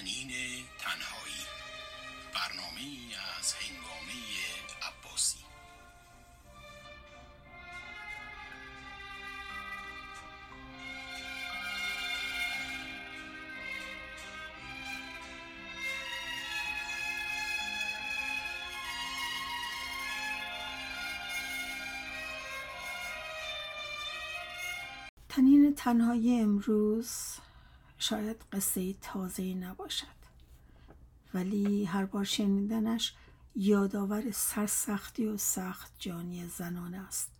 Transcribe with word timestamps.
تنین 0.00 0.30
تنهایی. 0.78 1.44
برنامه 2.34 2.80
از 3.38 3.54
هنگامه 3.54 4.12
عباسی. 4.82 5.38
تنین 25.28 25.74
تنهایی 25.74 26.40
امروز 26.40 27.36
شاید 28.00 28.44
قصه 28.52 28.92
تازه 28.92 29.54
نباشد. 29.54 30.06
ولی 31.34 31.84
هر 31.84 32.04
بار 32.04 32.24
شنیدنش 32.24 33.14
یادآور 33.56 34.30
سرسختی 34.30 35.26
و 35.26 35.36
سخت 35.36 35.92
جانی 35.98 36.46
زنان 36.46 36.94
است. 36.94 37.30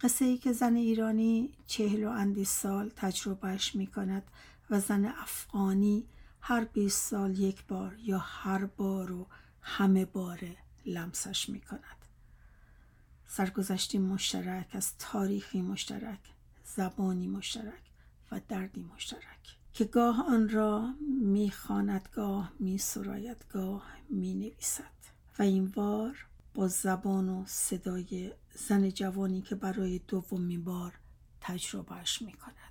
قصه 0.00 0.24
ای 0.24 0.38
که 0.38 0.52
زن 0.52 0.74
ایرانی 0.76 1.54
چهل 1.66 2.04
و 2.04 2.08
اندی 2.08 2.44
سال 2.44 2.92
تجربهش 2.96 3.74
می 3.74 3.86
کند 3.86 4.22
و 4.70 4.80
زن 4.80 5.04
افغانی 5.04 6.06
هر 6.40 6.64
بیست 6.64 7.08
سال 7.08 7.38
یک 7.38 7.66
بار 7.66 7.96
یا 7.98 8.18
هر 8.18 8.64
بار 8.64 9.12
و 9.12 9.26
همه 9.62 10.04
باره 10.04 10.56
لمسش 10.86 11.48
می 11.48 11.60
کند 11.60 11.96
سرگذشتی 13.26 13.98
مشترک 13.98 14.68
از 14.72 14.98
تاریخی 14.98 15.62
مشترک 15.62 16.20
زبانی 16.64 17.26
مشترک. 17.26 17.89
و 18.32 18.40
دردی 18.48 18.82
مشترک 18.82 19.58
که 19.72 19.84
گاه 19.84 20.26
آن 20.28 20.48
را 20.48 20.94
می‌خواند 21.22 22.08
گاه 22.12 22.52
میسراید 22.58 23.44
گاه 23.52 23.86
می‌نویسد 24.10 25.00
و 25.38 25.42
این 25.42 25.68
بار 25.68 26.26
با 26.54 26.68
زبان 26.68 27.28
و 27.28 27.44
صدای 27.46 28.32
زن 28.54 28.88
جوانی 28.88 29.42
که 29.42 29.54
برای 29.54 30.00
دومین 30.08 30.64
بار 30.64 30.92
تجربهش 31.40 32.22
می‌کند 32.22 32.69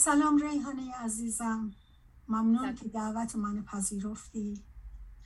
سلام 0.00 0.36
ریحانه 0.36 0.94
عزیزم. 0.94 1.72
ممنون 2.28 2.74
که 2.74 2.88
دعوت 2.88 3.36
منو 3.36 3.62
پذیرفتی. 3.62 4.64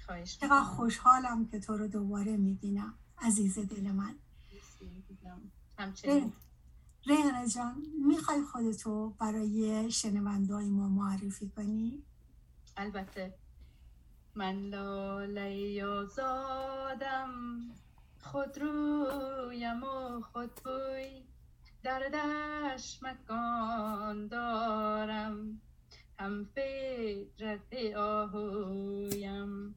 خواهش 0.06 0.38
چقدر 0.38 0.60
خوشحالم 0.60 1.46
که 1.46 1.60
تو 1.60 1.76
رو 1.76 1.88
دوباره 1.88 2.36
می‌بینم. 2.36 2.94
عزیز 3.18 3.58
دل 3.58 3.92
من. 3.92 4.14
ریحانه 7.06 7.48
جان 7.48 7.82
می‌خوای 8.06 8.42
خودتو 8.42 9.10
برای 9.18 9.90
شنوندای 9.90 10.70
ما 10.70 10.88
معرفی 10.88 11.48
کنی؟ 11.48 12.02
البته. 12.76 13.34
من 14.34 14.66
لاله 14.66 15.84
آزادم. 15.84 17.30
خود 18.20 18.58
رویم 18.58 19.82
و 19.82 20.20
خود 20.20 20.50
بوی 20.64 21.33
در 21.84 22.08
دشت 22.08 23.02
مکان 23.02 24.28
دارم 24.28 25.60
هم 26.18 26.44
فطرت 26.44 27.96
آهویم. 27.96 29.74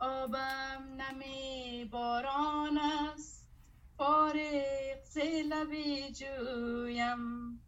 آبم 0.00 1.00
نمی 1.00 1.88
باران 1.90 2.78
است 2.78 3.48
فارغ 3.96 5.04
ز 5.04 5.18
لب 5.18 5.70
جویم. 6.12 7.60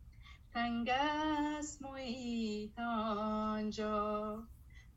تنگ 0.54 0.90
است 0.90 1.82
محیط 1.82 2.78
آنجا 2.78 4.42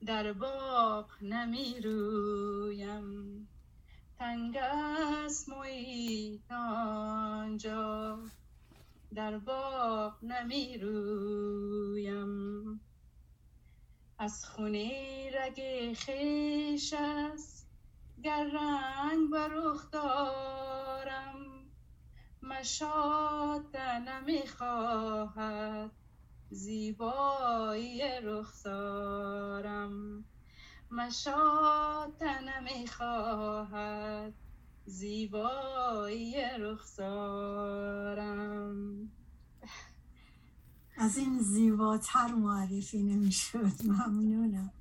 در 0.05 0.33
باغ 0.33 1.09
نمی 1.21 1.81
رویم. 1.81 3.47
تنگ 4.19 4.57
است 4.57 5.49
محیط 5.49 6.51
آنجا. 6.51 8.19
در 9.15 9.37
باغ 9.37 10.23
نمی 10.23 10.77
رویم 10.77 12.81
از 14.17 14.45
خونه 14.45 15.31
رگ 15.33 15.93
خیش 15.93 16.93
است 16.97 17.69
گر 18.23 18.43
رنگ 18.43 19.31
بر 19.31 19.47
رخ 19.47 19.91
دارم 19.91 21.35
مشاط 22.41 23.75
نمی 23.75 24.47
خواهد 24.47 25.91
زیبایی 26.49 28.01
رخسارم 28.23 30.25
مشاط 30.91 32.21
نمی 32.21 32.87
خواهد 32.87 34.33
زیبایی 34.89 36.35
رخسارم. 36.59 38.31
از 40.97 41.17
این 41.17 41.39
زیباتر 41.39 42.27
معرفی 42.27 43.03
نمی‌شد 43.03 43.71
ممنونم. 43.85 44.71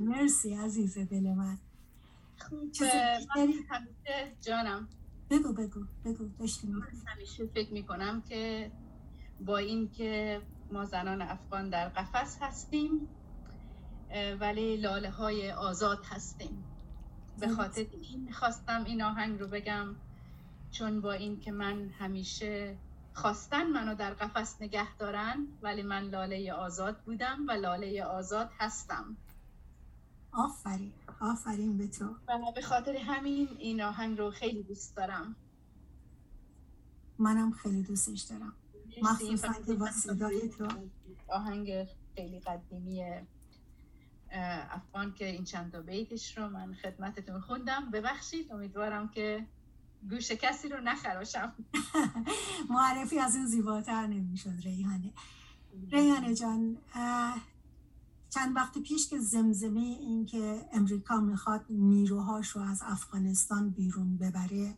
مرسی 0.00 0.54
عزیز 0.54 0.98
دل 0.98 1.34
من. 1.34 1.58
دیگری؟ 2.72 3.54
همیشه 3.70 4.36
جانم. 4.40 4.88
بگو 5.30 5.52
بگو 5.52 5.84
بگو 6.04 6.28
داشتی 6.38 6.66
من 6.66 6.74
می‌گفتی. 6.74 6.96
همیشه 7.06 7.46
فکر 7.46 7.72
می 7.72 7.82
کنم 7.82 8.22
که 8.28 8.72
با 9.40 9.58
اینکه 9.58 10.42
ما 10.72 10.84
زنان 10.84 11.22
افغان 11.22 11.70
در 11.70 11.88
قفس 11.88 12.38
هستیم 12.40 13.08
ولی 14.40 14.76
لاله 14.76 15.10
های 15.10 15.52
آزاد 15.52 15.98
هستیم. 16.04 16.64
به 17.38 17.48
خاطر 17.48 17.86
این 18.02 18.32
خواستم 18.32 18.84
این 18.84 19.02
آهنگ 19.02 19.40
رو 19.40 19.46
بگم 19.46 19.96
چون 20.70 21.00
با 21.00 21.12
اینکه 21.12 21.52
من 21.52 21.88
همیشه 21.88 22.76
خواستن 23.14 23.66
منو 23.66 23.94
در 23.94 24.14
قفس 24.14 24.62
نگه 24.62 24.96
دارن 24.96 25.46
ولی 25.62 25.82
من 25.82 26.02
لاله 26.02 26.52
آزاد 26.52 27.00
بودم 27.00 27.46
و 27.48 27.52
لاله 27.52 28.04
آزاد 28.04 28.50
هستم. 28.58 29.16
آفرین 30.32 30.92
آفرین 31.20 31.78
به 31.78 31.86
تو. 31.86 32.04
و 32.28 32.52
به 32.54 32.62
خاطر 32.62 32.96
همین 32.96 33.48
این 33.58 33.82
آهنگ 33.82 34.18
رو 34.18 34.30
خیلی 34.30 34.62
دوست 34.62 34.96
دارم. 34.96 35.36
منم 37.18 37.50
خیلی 37.50 37.82
دوستش 37.82 38.20
دارم. 38.20 38.52
مخصوصا 39.02 39.52
که 39.66 39.74
با 39.74 39.90
صدای 39.90 40.48
تو. 40.48 40.68
آهنگ 41.28 41.88
خیلی 42.14 42.40
قدیمی 42.40 43.04
افغان 44.34 45.14
که 45.14 45.26
این 45.26 45.44
چند 45.44 45.72
تا 45.72 45.80
بیتش 45.80 46.38
رو 46.38 46.48
من 46.48 46.74
خدمتتون 46.74 47.40
خوندم 47.40 47.90
ببخشید 47.90 48.52
امیدوارم 48.52 49.08
که 49.08 49.46
گوش 50.10 50.32
کسی 50.32 50.68
رو 50.68 50.80
نخراشم 50.80 51.52
معرفی 52.70 53.18
از 53.18 53.36
این 53.36 53.46
زیباتر 53.46 54.06
نمی‌شد 54.06 54.54
ریحانه 54.62 55.12
ریحانه 55.90 56.34
جان 56.34 56.78
چند 58.30 58.56
وقت 58.56 58.78
پیش 58.78 59.08
که 59.08 59.18
زمزمه 59.18 59.80
این 59.80 60.26
که 60.26 60.68
امریکا 60.72 61.20
می‌خواد 61.20 61.64
نیروهاش 61.68 62.48
رو 62.48 62.62
از 62.62 62.82
افغانستان 62.86 63.70
بیرون 63.70 64.16
ببره 64.16 64.74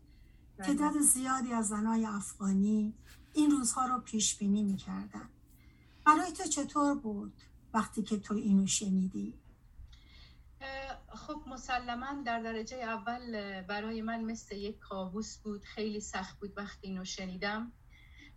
بله. 0.58 0.66
تعداد 0.66 1.00
زیادی 1.00 1.52
از 1.52 1.68
زنای 1.68 2.06
افغانی 2.06 2.94
این 3.32 3.50
روزها 3.50 3.86
رو 3.86 3.98
پیش 3.98 4.38
بینی 4.38 4.62
می‌کردن 4.62 5.28
برای 6.06 6.32
تو 6.32 6.44
چطور 6.44 6.94
بود 6.94 7.32
وقتی 7.74 8.02
که 8.02 8.18
تو 8.18 8.34
اینو 8.34 8.66
شنیدی؟ 8.66 9.34
خب 11.14 11.42
مسلما 11.46 12.22
در 12.24 12.40
درجه 12.40 12.76
اول 12.76 13.60
برای 13.62 14.02
من 14.02 14.24
مثل 14.24 14.56
یک 14.56 14.78
کابوس 14.78 15.38
بود. 15.38 15.64
خیلی 15.64 16.00
سخت 16.00 16.38
بود 16.40 16.52
وقتی 16.56 16.86
اینو 16.86 17.04
شنیدم. 17.04 17.72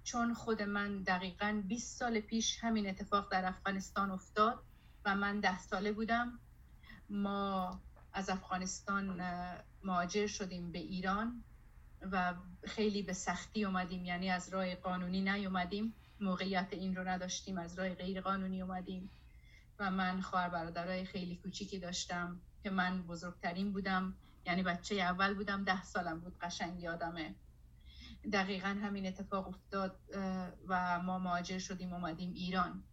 چون 0.03 0.33
خود 0.33 0.61
من 0.61 1.03
دقیقا 1.03 1.63
20 1.67 1.99
سال 1.99 2.19
پیش 2.19 2.63
همین 2.63 2.89
اتفاق 2.89 3.31
در 3.31 3.45
افغانستان 3.45 4.11
افتاد 4.11 4.63
و 5.05 5.15
من 5.15 5.39
ده 5.39 5.59
ساله 5.59 5.91
بودم. 5.91 6.39
ما 7.09 7.81
از 8.13 8.29
افغانستان 8.29 9.21
مهاجر 9.83 10.27
شدیم 10.27 10.71
به 10.71 10.79
ایران 10.79 11.43
و 12.11 12.33
خیلی 12.63 13.01
به 13.01 13.13
سختی 13.13 13.65
اومدیم. 13.65 14.05
یعنی 14.05 14.29
از 14.29 14.49
راه 14.49 14.75
قانونی 14.75 15.21
نیومدیم. 15.21 15.93
موقعیت 16.19 16.67
این 16.71 16.95
رو 16.95 17.07
نداشتیم 17.07 17.57
از 17.57 17.79
راه 17.79 17.89
غیر 17.89 18.21
قانونی 18.21 18.61
اومدیم. 18.61 19.09
و 19.79 19.91
من 19.91 20.21
خواهر 20.21 20.49
برادرای 20.49 21.05
خیلی 21.05 21.35
کوچیکی 21.35 21.79
داشتم 21.79 22.41
که 22.63 22.69
من 22.69 23.03
بزرگترین 23.03 23.73
بودم. 23.73 24.15
یعنی 24.45 24.63
بچه 24.63 24.95
اول 24.95 25.33
بودم 25.33 25.63
ده 25.63 25.83
سالم 25.83 26.19
بود 26.19 26.39
قشنگ 26.39 26.83
یادمه 26.83 27.35
دقیقا 28.33 28.67
همین 28.67 29.07
اتفاق 29.07 29.47
افتاد 29.47 29.99
و 30.67 30.99
ما 30.99 31.19
مهاجر 31.19 31.59
شدیم 31.59 31.93
اومدیم 31.93 32.33
ایران. 32.33 32.83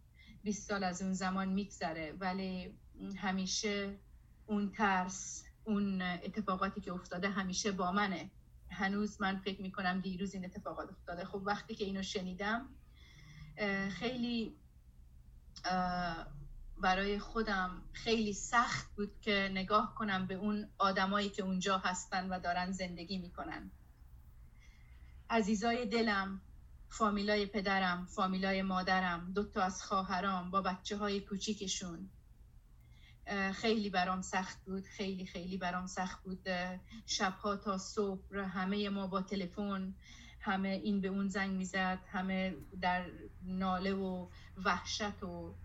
20 0.43 0.67
سال 0.67 0.83
از 0.83 1.01
اون 1.01 1.13
زمان 1.13 1.49
میگذره 1.49 2.13
ولی 2.19 2.77
همیشه 3.17 3.99
اون 4.45 4.71
ترس 4.71 5.45
اون 5.63 6.01
اتفاقاتی 6.01 6.81
که 6.81 6.93
افتاده 6.93 7.29
همیشه 7.29 7.71
با 7.71 7.91
منه. 7.91 8.31
هنوز 8.69 9.21
من 9.21 9.37
فکر 9.37 9.61
می‌کنم 9.61 10.01
دیروز 10.01 10.33
این 10.33 10.45
اتفاقات 10.45 10.89
افتاده. 10.89 11.25
خب 11.25 11.41
وقتی 11.45 11.75
که 11.75 11.85
اینو 11.85 12.01
شنیدم 12.01 12.69
خیلی 13.89 14.55
برای 16.81 17.19
خودم 17.19 17.81
خیلی 17.93 18.33
سخت 18.33 18.95
بود 18.95 19.19
که 19.21 19.49
نگاه 19.51 19.95
کنم 19.95 20.27
به 20.27 20.33
اون 20.33 20.69
آدمایی 20.77 21.29
که 21.29 21.43
اونجا 21.43 21.77
هستن 21.77 22.29
و 22.29 22.39
دارن 22.39 22.71
زندگی 22.71 23.17
می‌کنن. 23.17 23.71
عزیزای 25.29 25.85
دلم 25.85 26.41
فامیلای 26.89 27.45
پدرم 27.45 28.05
فامیلای 28.05 28.61
مادرم 28.61 29.31
دوتا 29.33 29.61
از 29.61 29.83
خواهرام 29.83 30.51
با 30.51 30.61
بچه 30.61 30.97
های 30.97 31.19
کوچیکشون 31.21 32.09
خیلی 33.53 33.89
برام 33.89 34.21
سخت 34.21 34.65
بود 34.65 34.85
خیلی 34.85 35.25
خیلی 35.25 35.57
برام 35.57 35.87
سخت 35.87 36.23
بود. 36.23 36.47
شبها 37.05 37.55
تا 37.55 37.77
صبح 37.77 38.37
همه 38.37 38.89
ما 38.89 39.07
با 39.07 39.21
تلفن 39.21 39.95
همه 40.39 40.69
این 40.69 41.01
به 41.01 41.07
اون 41.07 41.27
زنگ 41.27 41.51
می‌زد 41.51 41.99
همه 42.11 42.55
در 42.81 43.11
ناله 43.43 43.93
و 43.93 44.29
وحشت 44.65 45.23
و 45.23 45.55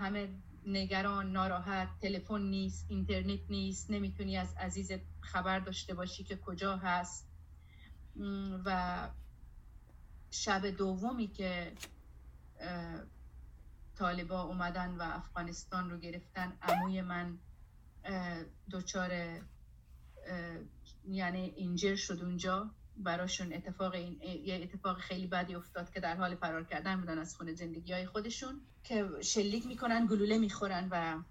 همه 0.00 0.28
نگران 0.66 1.32
ناراحت 1.32 1.88
تلفن 2.00 2.42
نیست 2.42 2.86
اینترنت 2.88 3.40
نیست 3.50 3.90
نمی‌تونی 3.90 4.36
از 4.36 4.54
عزیزت 4.54 5.00
خبر 5.20 5.58
داشته 5.58 5.94
باشی 5.94 6.24
که 6.24 6.36
کجا 6.36 6.76
هست. 6.76 7.28
و 8.64 9.08
شب 10.30 10.66
دومی 10.66 11.26
که 11.28 11.72
طالبا 13.96 14.42
اومدن 14.42 14.90
و 14.90 15.02
افغانستان 15.02 15.90
رو 15.90 15.98
گرفتن 15.98 16.52
عموی 16.62 17.02
من 17.02 17.38
دچار 18.70 19.40
یعنی 21.08 21.40
اینجر 21.56 21.94
شد 21.96 22.22
اونجا. 22.22 22.70
براشون 22.98 23.52
اتفاق 23.52 23.94
این 23.94 24.20
یه 24.22 24.60
اتفاق 24.62 24.98
خیلی 24.98 25.26
بدی 25.26 25.54
افتاد 25.54 25.90
که 25.90 26.00
در 26.00 26.16
حال 26.16 26.34
فرار 26.34 26.64
کردن 26.64 27.00
بودن 27.00 27.18
از 27.18 27.36
خونه 27.36 27.54
زندگی 27.54 27.92
های 27.92 28.06
خودشون 28.06 28.60
که 28.84 29.08
شلیک 29.22 29.66
می‌کنن 29.66 30.06
گلوله 30.06 30.38
می‌خورن 30.38 30.88
و 30.90 31.22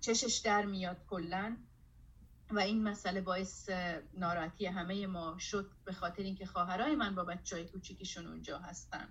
چشش 0.00 0.36
در 0.44 0.64
میاد 0.64 0.96
کلا. 1.06 1.56
و 2.50 2.58
این 2.58 2.82
مسئله 2.82 3.20
باعث 3.20 3.70
ناراحتی 4.14 4.66
همه 4.66 5.06
ما 5.06 5.38
شد 5.38 5.70
به 5.84 5.92
خاطر 5.92 6.22
اینکه 6.22 6.46
خواهرای 6.46 6.96
من 6.96 7.14
با 7.14 7.24
بچه 7.24 7.56
های 7.56 7.64
کوچیکشون 7.64 8.26
اونجا 8.26 8.58
هستن. 8.58 9.08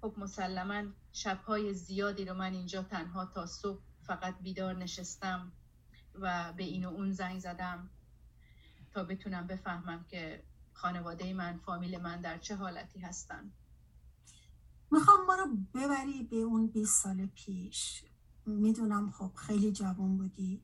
خب 0.00 0.14
مسلما 0.16 0.84
شبهای 1.12 1.74
زیادی 1.74 2.24
رو 2.24 2.34
من 2.34 2.52
اینجا 2.52 2.82
تنها 2.82 3.26
تا 3.26 3.46
صبح 3.46 3.80
فقط 4.02 4.34
بیدار 4.42 4.74
نشستم 4.76 5.52
و 6.14 6.52
به 6.52 6.64
این 6.64 6.84
و 6.84 6.88
اون 6.88 7.12
زنگ 7.12 7.38
زدم 7.38 7.90
تا 8.94 9.04
بتونم 9.04 9.46
بفهمم 9.46 10.04
که 10.04 10.42
خانواده 10.82 11.32
من 11.32 11.56
فامیل 11.56 11.98
من 12.00 12.20
در 12.20 12.38
چه 12.38 12.56
حالتی 12.56 13.00
هستن؟ 13.00 13.52
می‌خوام 14.90 15.26
ما 15.26 15.34
رو 15.34 15.46
ببری 15.74 16.22
به 16.22 16.36
اون 16.36 16.66
20 16.66 17.02
سال 17.02 17.26
پیش. 17.26 18.04
می‌دونم 18.46 19.10
خب 19.10 19.30
خیلی 19.34 19.72
جوان 19.72 20.16
بودی. 20.16 20.62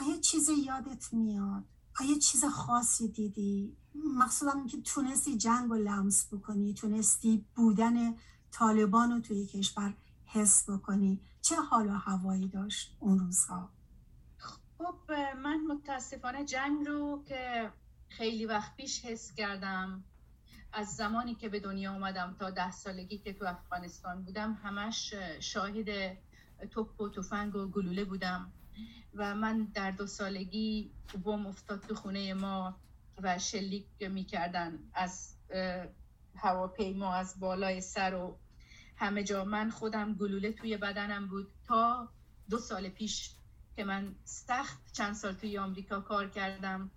آیا 0.00 0.16
چیزی 0.20 0.54
یادت 0.54 1.12
میاد؟ 1.12 1.64
آیا 2.00 2.18
چیز 2.18 2.44
خاصی 2.44 3.08
دیدی؟ 3.08 3.76
مقصودم 3.94 4.66
که 4.66 4.80
تونستی 4.80 5.36
جنگ 5.36 5.70
رو 5.70 5.76
لمس 5.76 6.34
بکنی 6.34 6.74
تونستی 6.74 7.44
بودن 7.54 8.14
طالبان 8.50 9.10
رو 9.12 9.20
توی 9.20 9.46
کشور 9.46 9.94
حس 10.24 10.70
بکنی. 10.70 11.20
چه 11.40 11.56
حال 11.56 11.86
و 11.86 11.92
هوایی 11.92 12.48
داشت 12.48 12.96
اون 13.00 13.18
روزها؟ 13.18 13.70
خب 14.38 15.12
من 15.42 15.60
متاسفانه 15.60 16.44
جنگ 16.44 16.86
رو 16.86 17.22
که 17.26 17.72
خیلی 18.16 18.46
وقت 18.46 18.76
پیش 18.76 19.04
حس 19.04 19.34
کردم. 19.34 20.04
از 20.72 20.88
زمانی 20.88 21.34
که 21.34 21.48
به 21.48 21.60
دنیا 21.60 21.92
اومدم 21.92 22.36
تا 22.38 22.50
ده 22.50 22.70
سالگی 22.70 23.18
که 23.18 23.32
تو 23.32 23.44
افغانستان 23.44 24.22
بودم 24.22 24.52
همش 24.52 25.14
شاهد 25.40 26.18
توپ 26.70 27.00
و 27.00 27.08
تفنگ 27.08 27.56
و 27.56 27.66
گلوله 27.68 28.04
بودم. 28.04 28.52
و 29.14 29.34
من 29.34 29.64
در 29.64 29.90
دو 29.90 30.06
سالگی 30.06 30.90
بم 31.24 31.46
افتاد 31.46 31.80
تو 31.80 31.94
خونه 31.94 32.34
ما 32.34 32.76
و 33.22 33.38
شلیک 33.38 33.86
می‌کردن 34.00 34.78
از 34.94 35.34
هواپیما 36.36 37.14
از 37.14 37.40
بالای 37.40 37.80
سر 37.80 38.14
و 38.14 38.38
همه 38.96 39.24
جا. 39.24 39.44
من 39.44 39.70
خودم 39.70 40.14
گلوله 40.14 40.52
توی 40.52 40.76
بدنم 40.76 41.26
بود 41.26 41.52
تا 41.66 42.08
دو 42.50 42.58
سال 42.58 42.88
پیش 42.88 43.30
که 43.76 43.84
من 43.84 44.14
سخت 44.24 44.92
چند 44.92 45.14
سال 45.14 45.32
توی 45.32 45.58
آمریکا 45.58 46.00
کار 46.00 46.28
کردم. 46.28 46.90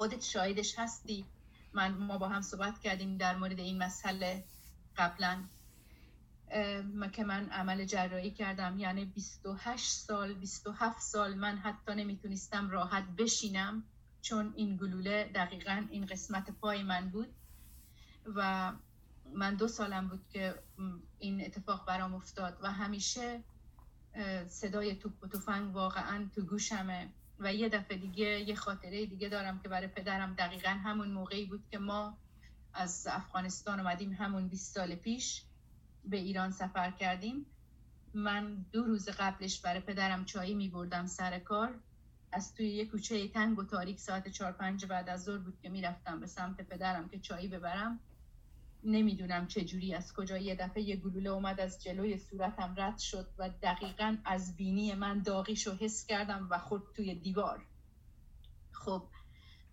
خودت 0.00 0.22
شاهدش 0.22 0.78
هستی؟ 0.78 1.26
من 1.72 1.94
ما 1.94 2.18
با 2.18 2.28
هم 2.28 2.42
صحبت 2.42 2.80
کردیم 2.80 3.16
در 3.16 3.36
مورد 3.36 3.58
این 3.58 3.82
مسئله 3.82 4.44
قبلا. 4.96 5.44
که 7.12 7.24
من 7.24 7.50
عمل 7.50 7.84
جراحی 7.84 8.30
کردم. 8.30 8.78
یعنی 8.78 9.04
28 9.04 9.90
سال 9.90 10.34
27 10.34 11.00
سال 11.00 11.34
من 11.34 11.56
حتی 11.58 11.94
نمی‌تونستم 11.94 12.70
راحت 12.70 13.04
بشینم 13.18 13.84
چون 14.22 14.52
این 14.56 14.76
گلوله 14.76 15.30
دقیقا 15.34 15.86
این 15.90 16.06
قسمت 16.06 16.50
پای 16.50 16.82
من 16.82 17.08
بود 17.08 17.34
و 18.26 18.72
من 19.34 19.54
دو 19.54 19.68
سالم 19.68 20.08
بود 20.08 20.28
که 20.28 20.62
این 21.18 21.44
اتفاق 21.44 21.86
برام 21.86 22.14
افتاد 22.14 22.58
و 22.62 22.72
همیشه 22.72 23.44
صدای 24.48 24.94
توپ 24.94 25.12
و 25.22 25.26
توفنگ 25.26 25.74
واقعا 25.74 26.28
تو 26.34 26.42
گوشمه. 26.42 27.12
و 27.40 27.54
یه 27.54 27.68
دفعه 27.68 27.96
دیگه 27.96 28.40
یه 28.40 28.54
خاطره 28.54 29.06
دیگه 29.06 29.28
دارم 29.28 29.58
که 29.58 29.68
برای 29.68 29.86
پدرم 29.88 30.34
دقیقا 30.34 30.70
همون 30.70 31.10
موقعی 31.10 31.44
بود 31.44 31.64
که 31.70 31.78
ما 31.78 32.18
از 32.74 33.06
افغانستان 33.10 33.80
اومدیم 33.80 34.12
همون 34.12 34.48
20 34.48 34.74
سال 34.74 34.94
پیش 34.94 35.42
به 36.04 36.16
ایران 36.16 36.50
سفر 36.50 36.90
کردیم. 36.90 37.46
من 38.14 38.64
دو 38.72 38.84
روز 38.84 39.08
قبلش 39.08 39.60
برای 39.60 39.80
پدرم 39.80 40.24
چایی 40.24 40.54
می 40.54 40.68
بردم 40.68 41.06
سر 41.06 41.38
کار. 41.38 41.80
از 42.32 42.54
توی 42.54 42.68
یه 42.68 42.86
کوچه 42.86 43.28
تنگ 43.28 43.58
و 43.58 43.64
تاریک 43.64 44.00
ساعت 44.00 44.28
چهار 44.28 44.52
پنج 44.52 44.84
بعد 44.84 45.08
از 45.08 45.24
ظهر 45.24 45.38
بود 45.38 45.58
که 45.62 45.68
می‌رفتم 45.68 46.20
به 46.20 46.26
سمت 46.26 46.60
پدرم 46.60 47.08
که 47.08 47.18
چایی 47.18 47.48
ببرم. 47.48 48.00
نمی‌دونم 48.84 49.46
چه 49.46 49.64
جوری 49.64 49.94
از 49.94 50.12
کجا 50.12 50.38
یه 50.38 50.54
دفعه 50.54 50.82
یه 50.82 50.96
گلوله 50.96 51.30
اومد 51.30 51.60
از 51.60 51.82
جلوی 51.82 52.18
صورتم 52.18 52.74
رد 52.76 52.98
شد 52.98 53.28
و 53.38 53.50
دقیقا 53.62 54.16
از 54.24 54.56
بینی 54.56 54.94
من 54.94 55.22
داغیش 55.22 55.66
رو 55.66 55.72
حس 55.72 56.06
کردم 56.06 56.48
و 56.50 56.58
خود 56.58 56.82
توی 56.96 57.14
دیوار. 57.14 57.66
خب 58.72 59.08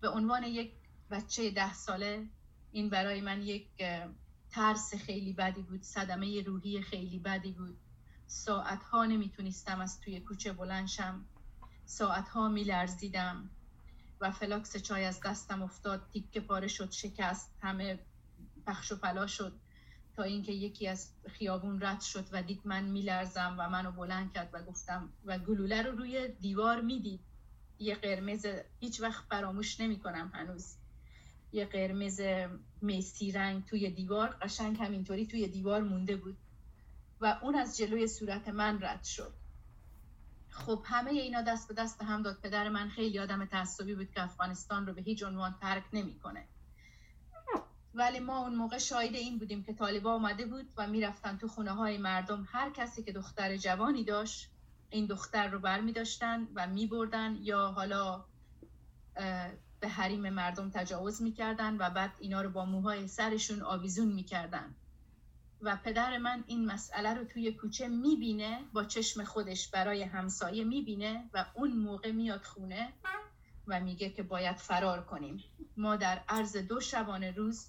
به 0.00 0.08
عنوان 0.08 0.42
یک 0.42 0.72
بچه 1.10 1.50
ده 1.50 1.74
ساله 1.74 2.26
این 2.72 2.88
برای 2.88 3.20
من 3.20 3.42
یک 3.42 3.68
ترس 4.50 4.94
خیلی 4.94 5.32
بدی 5.32 5.62
بود 5.62 5.82
صدمه 5.82 6.42
روحی 6.42 6.82
خیلی 6.82 7.18
بدی 7.18 7.52
بود. 7.52 7.78
ساعت 8.26 8.82
ها 8.82 9.04
نمی‌تونستم 9.04 9.80
از 9.80 10.00
توی 10.00 10.20
کوچه 10.20 10.52
بلنشم 10.52 11.24
ساعت 11.84 12.28
ها 12.28 12.48
میلرزیدم 12.48 13.50
و 14.20 14.30
فلاکس 14.30 14.76
چای 14.76 15.04
از 15.04 15.20
دستم 15.20 15.62
افتاد 15.62 16.08
تیکه 16.12 16.40
پاره 16.40 16.68
شد 16.68 16.90
شکست 16.90 17.54
همه 17.60 17.98
پخش 18.68 18.92
و 18.92 18.96
پلا 18.96 19.26
شد 19.26 19.52
تا 20.16 20.22
اینکه 20.22 20.52
یکی 20.52 20.88
از 20.88 21.12
خیابون 21.28 21.82
رد 21.82 22.00
شد 22.00 22.28
و 22.32 22.42
دید 22.42 22.60
من 22.64 22.84
میلرزم 22.84 23.56
و 23.58 23.68
منو 23.68 23.92
بلند 23.92 24.32
کرد 24.32 24.50
و 24.52 24.62
گفتم 24.62 25.12
و 25.24 25.38
گلوله 25.38 25.82
رو 25.82 25.96
روی 25.96 26.28
دیوار 26.28 26.80
می‌دید. 26.80 27.20
یه 27.78 27.94
قرمز 27.94 28.46
هیچ 28.80 29.00
وقت 29.00 29.24
فراموش 29.28 29.80
نمی 29.80 29.98
کنم 29.98 30.30
هنوز. 30.34 30.76
یه 31.52 31.64
قرمز 31.64 32.20
میسی 32.82 33.32
رنگ 33.32 33.64
توی 33.64 33.90
دیوار 33.90 34.28
قشنگ 34.42 34.76
همینطوری 34.80 35.26
توی 35.26 35.48
دیوار 35.48 35.82
مونده 35.82 36.16
بود 36.16 36.36
و 37.20 37.38
اون 37.42 37.54
از 37.54 37.76
جلوی 37.76 38.08
صورت 38.08 38.48
من 38.48 38.82
رد 38.82 39.04
شد. 39.04 39.32
خب 40.50 40.82
همه 40.84 41.10
اینا 41.10 41.42
دست 41.42 41.68
به 41.68 41.74
دست 41.74 42.02
هم 42.02 42.22
داد. 42.22 42.40
پدر 42.42 42.68
من 42.68 42.88
خیلی 42.88 43.18
آدم 43.18 43.44
تعصبی 43.44 43.94
بود 43.94 44.10
که 44.10 44.22
افغانستان 44.22 44.86
رو 44.86 44.94
به 44.94 45.02
هیچ 45.02 45.22
عنوان 45.22 45.54
ترک 45.60 45.84
نمی‌کنه. 45.92 46.44
ولی 47.94 48.20
ما 48.20 48.38
اون 48.38 48.54
موقع 48.54 48.78
شاهد 48.78 49.14
این 49.14 49.38
بودیم 49.38 49.62
که 49.62 49.72
طالبا 49.72 50.14
آمده 50.14 50.46
بود 50.46 50.72
و 50.76 50.86
می‌رفتن 50.86 51.36
تو 51.36 51.48
خونه 51.48 51.70
های 51.70 51.98
مردم. 51.98 52.48
هر 52.50 52.70
کسی 52.70 53.02
که 53.02 53.12
دختر 53.12 53.56
جوانی 53.56 54.04
داشت 54.04 54.50
این 54.90 55.06
دختر 55.06 55.48
رو 55.48 55.58
بر 55.58 55.80
می 55.80 55.92
داشتن 55.92 56.48
و 56.54 56.66
می 56.66 56.86
بردن 56.86 57.38
یا 57.42 57.68
حالا 57.68 58.24
به 59.80 59.88
حریم 59.88 60.30
مردم 60.30 60.70
تجاوز 60.70 61.22
می‌کردن 61.22 61.76
و 61.76 61.90
بعد 61.90 62.12
اینا 62.20 62.42
رو 62.42 62.50
با 62.50 62.64
موهای 62.64 63.08
سرشون 63.08 63.62
آویزون 63.62 64.08
می‌کردن. 64.08 64.74
و 65.60 65.76
پدر 65.84 66.18
من 66.18 66.44
این 66.46 66.66
مسئله 66.66 67.14
رو 67.14 67.24
توی 67.24 67.52
کوچه 67.52 67.88
می‌بینه 67.88 68.64
با 68.72 68.84
چشم 68.84 69.24
خودش 69.24 69.68
برای 69.70 70.02
همسایه 70.02 70.64
می‌بینه 70.64 71.30
و 71.34 71.46
اون 71.54 71.72
موقع 71.72 72.12
میاد 72.12 72.42
خونه 72.42 72.92
و 73.66 73.80
میگه 73.80 74.10
که 74.10 74.22
باید 74.22 74.56
فرار 74.56 75.04
کنیم. 75.04 75.44
ما 75.76 75.96
در 75.96 76.22
عرض 76.28 76.56
دو 76.56 76.80
شبانه 76.80 77.30
روز 77.30 77.66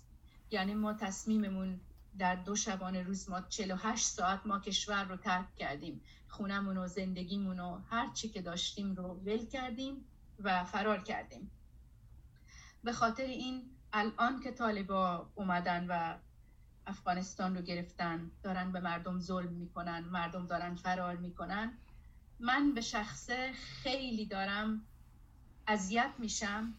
یعنی 0.51 0.73
ما 0.73 0.93
تصمیممون 0.93 1.79
در 2.17 2.35
دو 2.35 2.55
شبانه 2.55 3.03
روز 3.03 3.29
ما 3.29 3.41
48 3.41 4.05
ساعت 4.05 4.45
ما 4.45 4.59
کشور 4.59 5.03
رو 5.03 5.17
ترک 5.17 5.55
کردیم. 5.55 6.01
خونمون 6.27 6.77
و 6.77 6.87
زندگیمون 6.87 7.59
و 7.59 7.79
هر 7.89 8.13
چی 8.13 8.29
که 8.29 8.41
داشتیم 8.41 8.95
رو 8.95 9.03
ول 9.25 9.45
کردیم 9.45 10.05
و 10.39 10.63
فرار 10.63 11.03
کردیم. 11.03 11.51
به 12.83 12.93
خاطر 12.93 13.23
این 13.23 13.63
الان 13.93 14.39
که 14.39 14.51
طالبا 14.51 15.29
اومدن 15.35 15.87
و 15.87 16.17
افغانستان 16.87 17.55
رو 17.55 17.61
گرفتن 17.61 18.31
دارن 18.43 18.71
به 18.71 18.79
مردم 18.79 19.19
ظلم 19.19 19.53
می‌کنن 19.53 19.99
مردم 19.99 20.45
دارن 20.45 20.75
فرار 20.75 21.15
می‌کنن 21.15 21.73
من 22.39 22.73
به 22.73 22.81
شخصه 22.81 23.53
خیلی 23.53 24.25
دارم 24.25 24.81
اذیت 25.67 26.11
میشم 26.17 26.73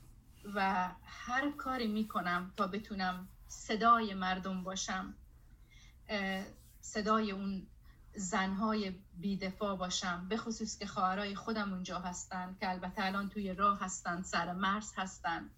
و 0.54 0.88
هر 1.04 1.50
کاری 1.50 1.86
می‌کنم 1.86 2.52
تا 2.56 2.66
بتونم 2.66 3.28
صدای 3.50 4.14
مردم 4.14 4.64
باشم 4.64 5.14
صدای 6.80 7.30
اون 7.30 7.66
زنهای 8.14 8.92
بیدفاع 9.14 9.76
باشم 9.76 10.28
به 10.28 10.36
خصوص 10.36 10.78
که 10.78 10.86
خواهرای 10.86 11.34
خودم 11.34 11.72
اونجا 11.72 11.98
هستن 11.98 12.56
که 12.60 12.70
البته 12.70 13.04
الان 13.04 13.28
توی 13.28 13.54
راه 13.54 13.80
هستن 13.80 14.22
سر 14.22 14.52
مرز 14.52 14.92
هستن. 14.96 15.50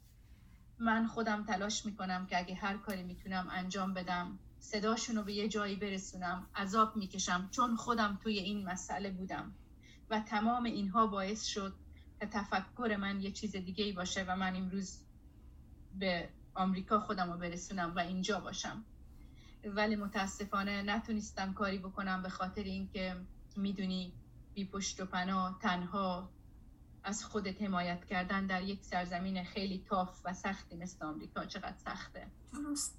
من 0.78 1.06
خودم 1.06 1.44
تلاش 1.44 1.86
می‌کنم 1.86 2.26
که 2.26 2.38
اگه 2.38 2.54
هر 2.54 2.76
کاری 2.76 3.02
می‌تونم 3.02 3.48
انجام 3.50 3.94
بدم 3.94 4.38
صداشون 4.58 5.16
رو 5.16 5.22
به 5.22 5.32
یه 5.32 5.48
جایی 5.48 5.76
برسونم 5.76 6.46
عذاب 6.56 6.96
می‌کشم 6.96 7.48
چون 7.50 7.76
خودم 7.76 8.18
توی 8.22 8.38
این 8.38 8.68
مسئله 8.68 9.10
بودم. 9.10 9.54
و 10.10 10.20
تمام 10.20 10.64
اینها 10.64 11.06
باعث 11.06 11.44
شد 11.44 11.74
که 12.20 12.26
تفکر 12.26 12.96
من 13.00 13.20
یه 13.20 13.32
چیز 13.32 13.56
دیگه 13.56 13.84
ای 13.84 13.92
باشه 13.92 14.24
و 14.28 14.36
من 14.36 14.56
امروز 14.56 14.98
به 15.94 16.28
آمریکا 16.54 17.00
خودم 17.00 17.32
رو 17.32 17.38
برسونم 17.38 17.92
و 17.96 17.98
اینجا 17.98 18.40
باشم. 18.40 18.84
ولی 19.64 19.96
متاسفانه 19.96 20.82
نتونستم 20.82 21.52
کاری 21.52 21.78
بکنم 21.78 22.22
به 22.22 22.28
خاطر 22.28 22.62
اینکه 22.62 23.16
می‌دونی 23.56 24.12
بی 24.54 24.64
پشت 24.64 25.00
و 25.00 25.04
پناه 25.04 25.58
تنها 25.62 26.30
از 27.04 27.24
خودت 27.24 27.62
حمایت 27.62 28.04
کردن 28.04 28.46
در 28.46 28.62
یک 28.62 28.84
سرزمین 28.84 29.44
خیلی 29.44 29.84
تاف 29.88 30.20
و 30.24 30.34
سختی 30.34 30.76
مثل 30.76 31.04
آمریکا 31.04 31.44
چقدر 31.44 31.76
سخته. 31.84 32.26
درست. 32.52 32.98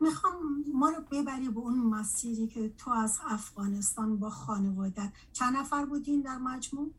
می‌خوام 0.00 0.34
ما 0.74 0.88
رو 0.88 1.02
ببری 1.10 1.48
به 1.48 1.58
اون 1.58 1.78
مسیری 1.78 2.46
که 2.46 2.68
تو 2.68 2.90
از 2.90 3.20
افغانستان 3.30 4.18
با 4.18 4.30
خانوادت. 4.30 5.12
چند 5.32 5.56
نفر 5.56 5.84
بودین 5.84 6.20
در 6.20 6.38
مجموع؟ 6.38 6.90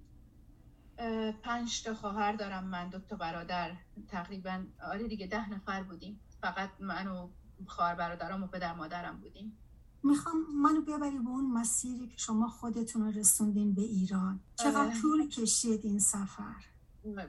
پنج 1.44 1.84
تا 1.84 1.94
خواهر 1.96 2.34
دارم 2.34 2.63
من 2.63 2.89
دو 2.89 3.00
تا 3.00 3.16
برادر. 3.16 3.72
تقریبا 4.08 4.66
آره 4.92 5.08
دیگه 5.08 5.27
ده 5.27 5.50
نفر 5.50 5.84
بودیم. 5.84 6.20
فقط 6.42 6.70
من 6.80 7.08
و 7.08 7.30
خواهر 7.68 7.96
برادرم 7.96 8.44
و 8.44 8.48
پدر 8.48 8.74
مادرم 8.74 9.18
بودیم. 9.18 9.58
می‌خوام 10.04 10.36
منو 10.63 10.82
ببری 10.82 11.20
به 11.20 11.30
اون 11.30 11.51
مسیری 11.51 12.08
که 12.08 12.18
شما 12.18 12.48
خودتون 12.48 13.13
رسوندین 13.13 13.74
به 13.74 13.82
ایران. 13.82 14.39
چقدر 14.56 15.01
طول 15.01 15.30
کشید 15.30 15.86
این 15.86 16.00
سفر؟ 16.00 16.66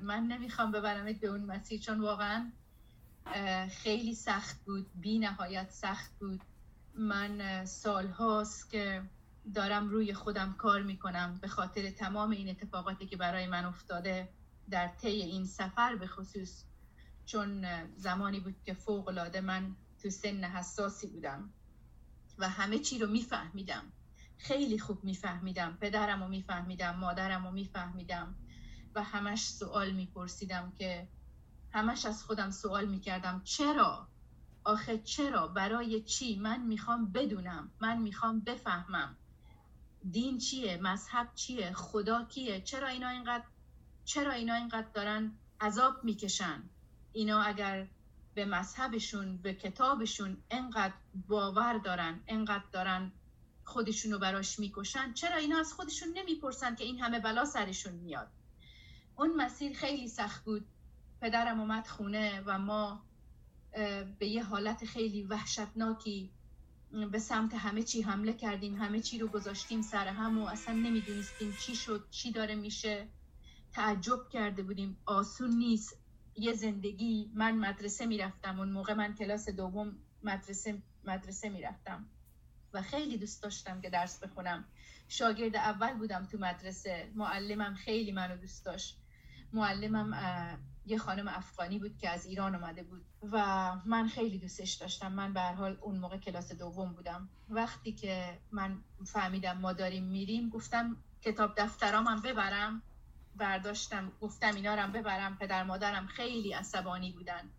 من 0.02 0.26
نمی‌خوام 0.26 0.72
ببرمت 0.72 1.20
به 1.20 1.26
اون 1.26 1.40
مسیر 1.40 1.80
چون 1.80 2.00
واقعا 2.00 2.50
خیلی 3.70 4.14
سخت 4.14 4.64
بود. 4.64 4.86
بی 4.94 5.18
نهایت 5.18 5.70
سخت 5.70 6.18
بود. 6.18 6.40
من 6.94 7.64
سال 7.64 8.06
هاست 8.06 8.70
که 8.70 9.02
دارم 9.54 9.88
روی 9.88 10.14
خودم 10.14 10.52
کار 10.52 10.82
می‌کنم 10.82 11.38
به 11.42 11.48
خاطر 11.48 11.90
تمام 11.90 12.30
این 12.30 12.48
اتفاقاتی 12.48 13.06
که 13.06 13.16
برای 13.16 13.46
من 13.46 13.64
افتاده 13.64 14.28
در 14.70 14.88
طی 14.88 15.08
این 15.08 15.46
سفر 15.46 15.96
به 15.96 16.06
خصوص 16.06 16.64
چون 17.26 17.66
زمانی 17.96 18.40
بود 18.40 18.62
که 18.64 18.74
فوق 18.74 19.08
العاده 19.08 19.40
من 19.40 19.76
تو 20.02 20.10
سن 20.10 20.44
حساسی 20.44 21.06
بودم 21.06 21.52
و 22.38 22.48
همه 22.48 22.78
چی 22.78 22.98
رو 22.98 23.10
میفهمیدم. 23.10 23.92
خیلی 24.38 24.78
خوب 24.78 25.04
میفهمیدم 25.04 25.78
پدرم 25.80 26.22
رو 26.22 26.28
میفهمیدم 26.28 26.96
مادرم 26.96 27.46
رو 27.46 27.52
میفهمیدم 27.52 28.34
و 28.94 29.02
همش 29.02 29.48
سوال 29.48 29.90
میپرسیدم 29.90 30.72
که 30.78 31.08
همش 31.72 32.06
از 32.06 32.24
خودم 32.24 32.50
سوال 32.50 32.86
می‌کردم 32.86 33.42
چرا؟ 33.44 34.08
آخه 34.64 34.98
چرا؟ 34.98 35.48
برای 35.48 36.02
چی؟ 36.02 36.38
من 36.38 36.62
می‌خوام 36.66 37.12
بدونم 37.12 37.72
من 37.80 37.98
می‌خوام 37.98 38.40
بفهمم. 38.40 39.16
دین 40.10 40.38
چیه؟ 40.38 40.76
مذهب 40.82 41.34
چیه؟ 41.34 41.72
خدا 41.72 42.24
کیه؟ 42.24 42.60
چرا 42.60 42.88
اینا 42.88 43.08
اینقدر 43.08 43.44
چرا 44.04 44.32
اینا 44.32 44.54
اینقدر 44.54 44.88
دارن 44.94 45.32
عذاب 45.60 46.04
می‌کشن؟ 46.04 46.62
اینا 47.12 47.42
اگر 47.42 47.86
به 48.34 48.44
مذهبشون 48.44 49.36
به 49.36 49.54
کتابشون 49.54 50.36
انقدر 50.50 50.94
باور 51.28 51.78
دارن 51.78 52.20
انقدر 52.26 52.64
دارن 52.72 53.12
خودشونو 53.64 54.18
براش 54.18 54.58
می‌کشن 54.58 55.12
چرا 55.12 55.36
اینا 55.36 55.58
از 55.58 55.72
خودشون 55.72 56.08
نمی‌پرسن 56.14 56.74
که 56.74 56.84
این 56.84 57.00
همه 57.00 57.18
بلا 57.20 57.44
سرشون 57.44 57.92
میاد؟ 57.94 58.28
اون 59.16 59.36
مسیر 59.36 59.76
خیلی 59.76 60.08
سخت 60.08 60.44
بود. 60.44 60.66
پدرم 61.20 61.60
اومد 61.60 61.86
خونه 61.86 62.42
و 62.46 62.58
ما 62.58 63.02
به 64.18 64.26
یه 64.26 64.44
حالت 64.44 64.84
خیلی 64.84 65.22
وحشتناکی 65.22 66.30
به 67.12 67.18
سمت 67.18 67.54
همه 67.54 67.82
چی 67.82 68.02
حمله 68.02 68.32
کردیم 68.32 68.74
همه 68.74 69.00
چی 69.00 69.18
رو 69.18 69.28
گذاشتیم 69.28 69.82
سر 69.82 70.06
هم 70.08 70.38
و 70.38 70.44
اصلا 70.44 70.74
نمی‌دونستیم 70.74 71.56
چی 71.60 71.76
شد 71.76 72.06
چی 72.10 72.32
داره 72.32 72.54
میشه. 72.54 73.08
تعجب 73.72 74.28
کرده 74.32 74.62
بودیم. 74.62 74.96
آسون 75.06 75.50
نیست. 75.50 75.98
یه 76.36 76.52
زندگی. 76.52 77.30
من 77.34 77.58
مدرسه 77.58 78.06
می‌رفتم. 78.06 78.58
اون 78.58 78.72
موقع 78.72 78.94
من 78.94 79.14
کلاس 79.14 79.48
دوم 79.48 79.98
مدرسه 80.22 80.82
مدرسه 81.04 81.48
می‌رفتم. 81.48 82.06
و 82.72 82.82
خیلی 82.82 83.18
دوست 83.18 83.42
داشتم 83.42 83.80
که 83.80 83.90
درس 83.90 84.18
بخونم. 84.22 84.64
شاگرد 85.08 85.56
اول 85.56 85.94
بودم 85.94 86.26
تو 86.26 86.38
مدرسه. 86.38 87.10
معلمم 87.14 87.74
خیلی 87.74 88.12
منو 88.12 88.36
دوست 88.36 88.64
داشت. 88.64 88.98
معلمم 89.52 90.12
یه 90.88 90.98
خانم 90.98 91.28
افغانی 91.28 91.78
بود 91.78 91.98
که 91.98 92.10
از 92.10 92.26
ایران 92.26 92.54
اومده 92.54 92.82
بود 92.82 93.04
و 93.32 93.36
من 93.86 94.08
خیلی 94.08 94.38
دوستش 94.38 94.72
داشتم. 94.72 95.12
من 95.12 95.32
به 95.32 95.40
حال 95.40 95.78
اون 95.80 95.98
موقع 95.98 96.18
کلاس 96.18 96.52
دوم 96.52 96.92
بودم. 96.92 97.28
وقتی 97.48 97.92
که 97.92 98.38
من 98.52 98.78
فهمیدم 99.06 99.58
ما 99.58 99.72
داریم 99.72 100.04
میریم 100.04 100.48
گفتم 100.48 100.96
کتاب 101.22 101.54
دفترامم 101.56 102.22
ببرم. 102.22 102.82
برداشتم 103.36 104.12
گفتم 104.20 104.54
اینا 104.54 104.74
رو 104.74 104.92
ببرم. 104.92 105.36
پدر 105.36 105.64
مادرم 105.64 106.06
خیلی 106.06 106.52
عصبانی 106.52 107.12
بودن. 107.12 107.50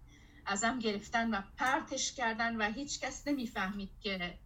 ازم 0.46 0.80
گرفتن 0.80 1.34
و 1.34 1.42
پرتش 1.58 2.14
کردن 2.14 2.56
و 2.56 2.72
هیچ 2.72 3.00
کس 3.00 3.28
نمی‌فهمید 3.28 3.90
که 4.02 4.38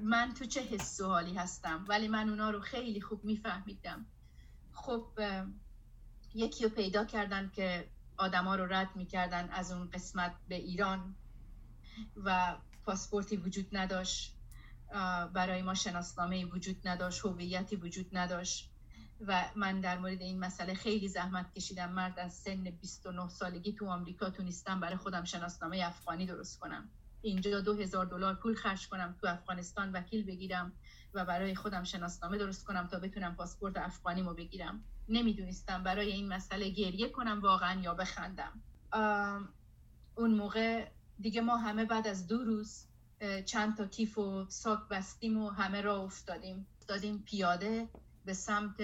من 0.00 0.34
تو 0.34 0.44
چه 0.44 0.60
حس 0.60 1.00
و 1.00 1.06
حالی 1.06 1.34
هستم. 1.34 1.84
ولی 1.88 2.08
من 2.08 2.28
اونا 2.28 2.50
رو 2.50 2.60
خیلی 2.60 3.00
خوب 3.00 3.24
میفهمیدم. 3.24 4.06
خب 4.72 5.06
یکی 6.34 6.64
رو 6.64 6.70
پیدا 6.70 7.04
کردن 7.04 7.50
که 7.54 7.88
آدما 8.16 8.56
رو 8.56 8.66
رد 8.72 8.96
می‌کردن 8.96 9.48
از 9.48 9.72
اون 9.72 9.90
قسمت 9.90 10.34
به 10.48 10.54
ایران 10.54 11.14
و 12.16 12.56
پاسپورتی 12.84 13.36
وجود 13.36 13.66
نداشت 13.72 14.36
برای 15.34 15.62
ما 15.62 15.74
شناسنامه 15.74 16.44
وجود 16.44 16.88
نداشت 16.88 17.24
هویتی 17.24 17.76
وجود 17.76 18.06
نداشت 18.12 18.70
و 19.20 19.44
من 19.56 19.80
در 19.80 19.98
مورد 19.98 20.20
این 20.20 20.38
مسئله 20.38 20.74
خیلی 20.74 21.08
زحمت 21.08 21.54
کشیدم. 21.54 21.92
مرد 21.92 22.18
از 22.18 22.34
سن 22.34 22.64
29 22.64 23.28
سالگی 23.28 23.72
تو 23.72 23.88
آمریکا 23.88 24.30
تونستم 24.30 24.80
برای 24.80 24.96
خودم 24.96 25.24
شناسنامه 25.24 25.82
افغانی 25.84 26.26
درست 26.26 26.58
کنم. 26.58 26.90
اینجا 27.22 27.60
دو 27.60 27.74
هزار 27.74 28.06
دلار 28.06 28.34
پول 28.34 28.54
خرج 28.54 28.88
کنم 28.88 29.16
تو 29.20 29.26
افغانستان 29.26 29.92
وکیل 29.92 30.24
بگیرم 30.24 30.72
و 31.14 31.24
برای 31.24 31.54
خودم 31.54 31.84
شناسنامه 31.84 32.38
درست 32.38 32.64
کنم 32.64 32.86
تا 32.86 32.98
بتونم 32.98 33.36
پاسپورت 33.36 33.76
افغانیمو 33.76 34.34
بگیرم. 34.34 34.84
نمی‌دونستم 35.08 35.82
برای 35.82 36.12
این 36.12 36.28
مسئله 36.28 36.68
گریه 36.68 37.08
کنم 37.08 37.40
واقعا 37.42 37.80
یا 37.80 37.94
بخندم. 37.94 38.62
اون 40.14 40.34
موقع 40.34 40.88
دیگه 41.20 41.40
ما 41.40 41.56
همه 41.56 41.84
بعد 41.84 42.06
از 42.06 42.26
دو 42.26 42.44
روز 42.44 42.86
چند 43.46 43.76
تا 43.76 43.86
کیف 43.86 44.18
و 44.18 44.46
ساک 44.48 44.80
بستیم 44.90 45.38
و 45.38 45.50
همه 45.50 45.80
را 45.80 46.02
افتادیم. 46.02 46.66
افتادیم 46.80 47.22
پیاده 47.26 47.88
به 48.24 48.32
سمت 48.32 48.80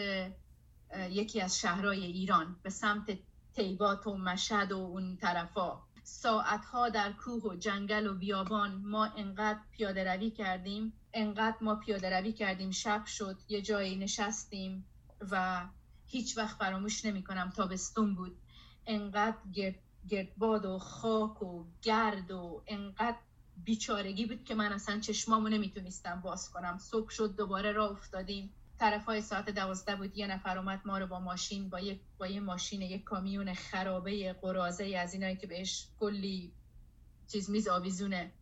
یکی 1.11 1.41
از 1.41 1.61
شهرهای 1.61 2.05
ایران 2.05 2.57
به 2.63 2.71
سمت 2.71 3.19
تیبات 3.55 4.07
و 4.07 4.17
مشهد 4.17 4.73
و 4.73 4.79
اون 4.79 5.17
طرفا. 5.17 5.83
ساعتها 6.07 6.89
در 6.89 7.13
کوه 7.13 7.43
و 7.43 7.57
جنگل 7.57 8.07
و 8.07 8.15
بیابان 8.15 8.75
ما 8.75 9.05
انقدر 9.05 9.61
پیاده 9.71 10.05
روی 10.05 10.31
کردیم 10.31 10.93
انقدر 11.13 11.57
ما 11.61 11.77
پیاده 11.77 12.11
روی 12.11 12.33
کردیم 12.33 12.71
شب 12.71 13.05
شد 13.07 13.39
یه 13.49 13.63
جایی 13.63 13.97
نشستیم 13.97 14.87
و 15.31 15.67
هیچ 16.07 16.39
وقت 16.39 16.57
فراموش 16.57 17.05
نمی 17.05 17.23
کنم 17.23 17.51
تابستون 17.57 18.15
بود. 18.15 18.39
انقدر 18.87 19.37
گرد 19.53 19.79
گردباد 20.09 20.65
و 20.65 20.79
خاک 20.79 21.43
و 21.43 21.65
گرد 21.83 22.31
و 22.31 22.63
انقدر 22.67 23.19
بیچارگی 23.57 24.27
بود 24.27 24.45
که 24.45 24.55
من 24.55 24.73
اصلا 24.73 25.01
چشمامو 25.01 25.49
نمی‌تونستم 25.49 26.21
باز 26.21 26.51
کنم. 26.51 26.79
صبح 26.79 27.11
شد 27.11 27.37
دوباره 27.37 27.73
را 27.73 27.89
افتادیم. 27.89 28.55
طرف 28.79 29.05
های 29.05 29.21
ساعت 29.21 29.51
دوازده 29.51 29.97
بود 29.97 30.19
یه 30.19 30.27
نفر 30.27 30.59
اومد 30.59 30.81
ما 30.85 30.99
رو 30.99 31.07
با 31.07 31.21
ماشین 31.21 31.69
با 31.69 31.81
یک 31.81 32.01
با 32.19 32.27
یه 32.27 32.41
ماشین 32.41 32.83
یک 32.83 33.05
کامیون 33.05 33.55
خرابه 33.55 34.33
قرازه 34.33 34.97
از 34.97 35.15
اینایی 35.15 35.37
که 35.37 35.47
بهش 35.47 35.89
کلی 36.01 36.53
چیز 37.33 37.51
میز 37.51 37.69
آویزونه. 37.69 38.33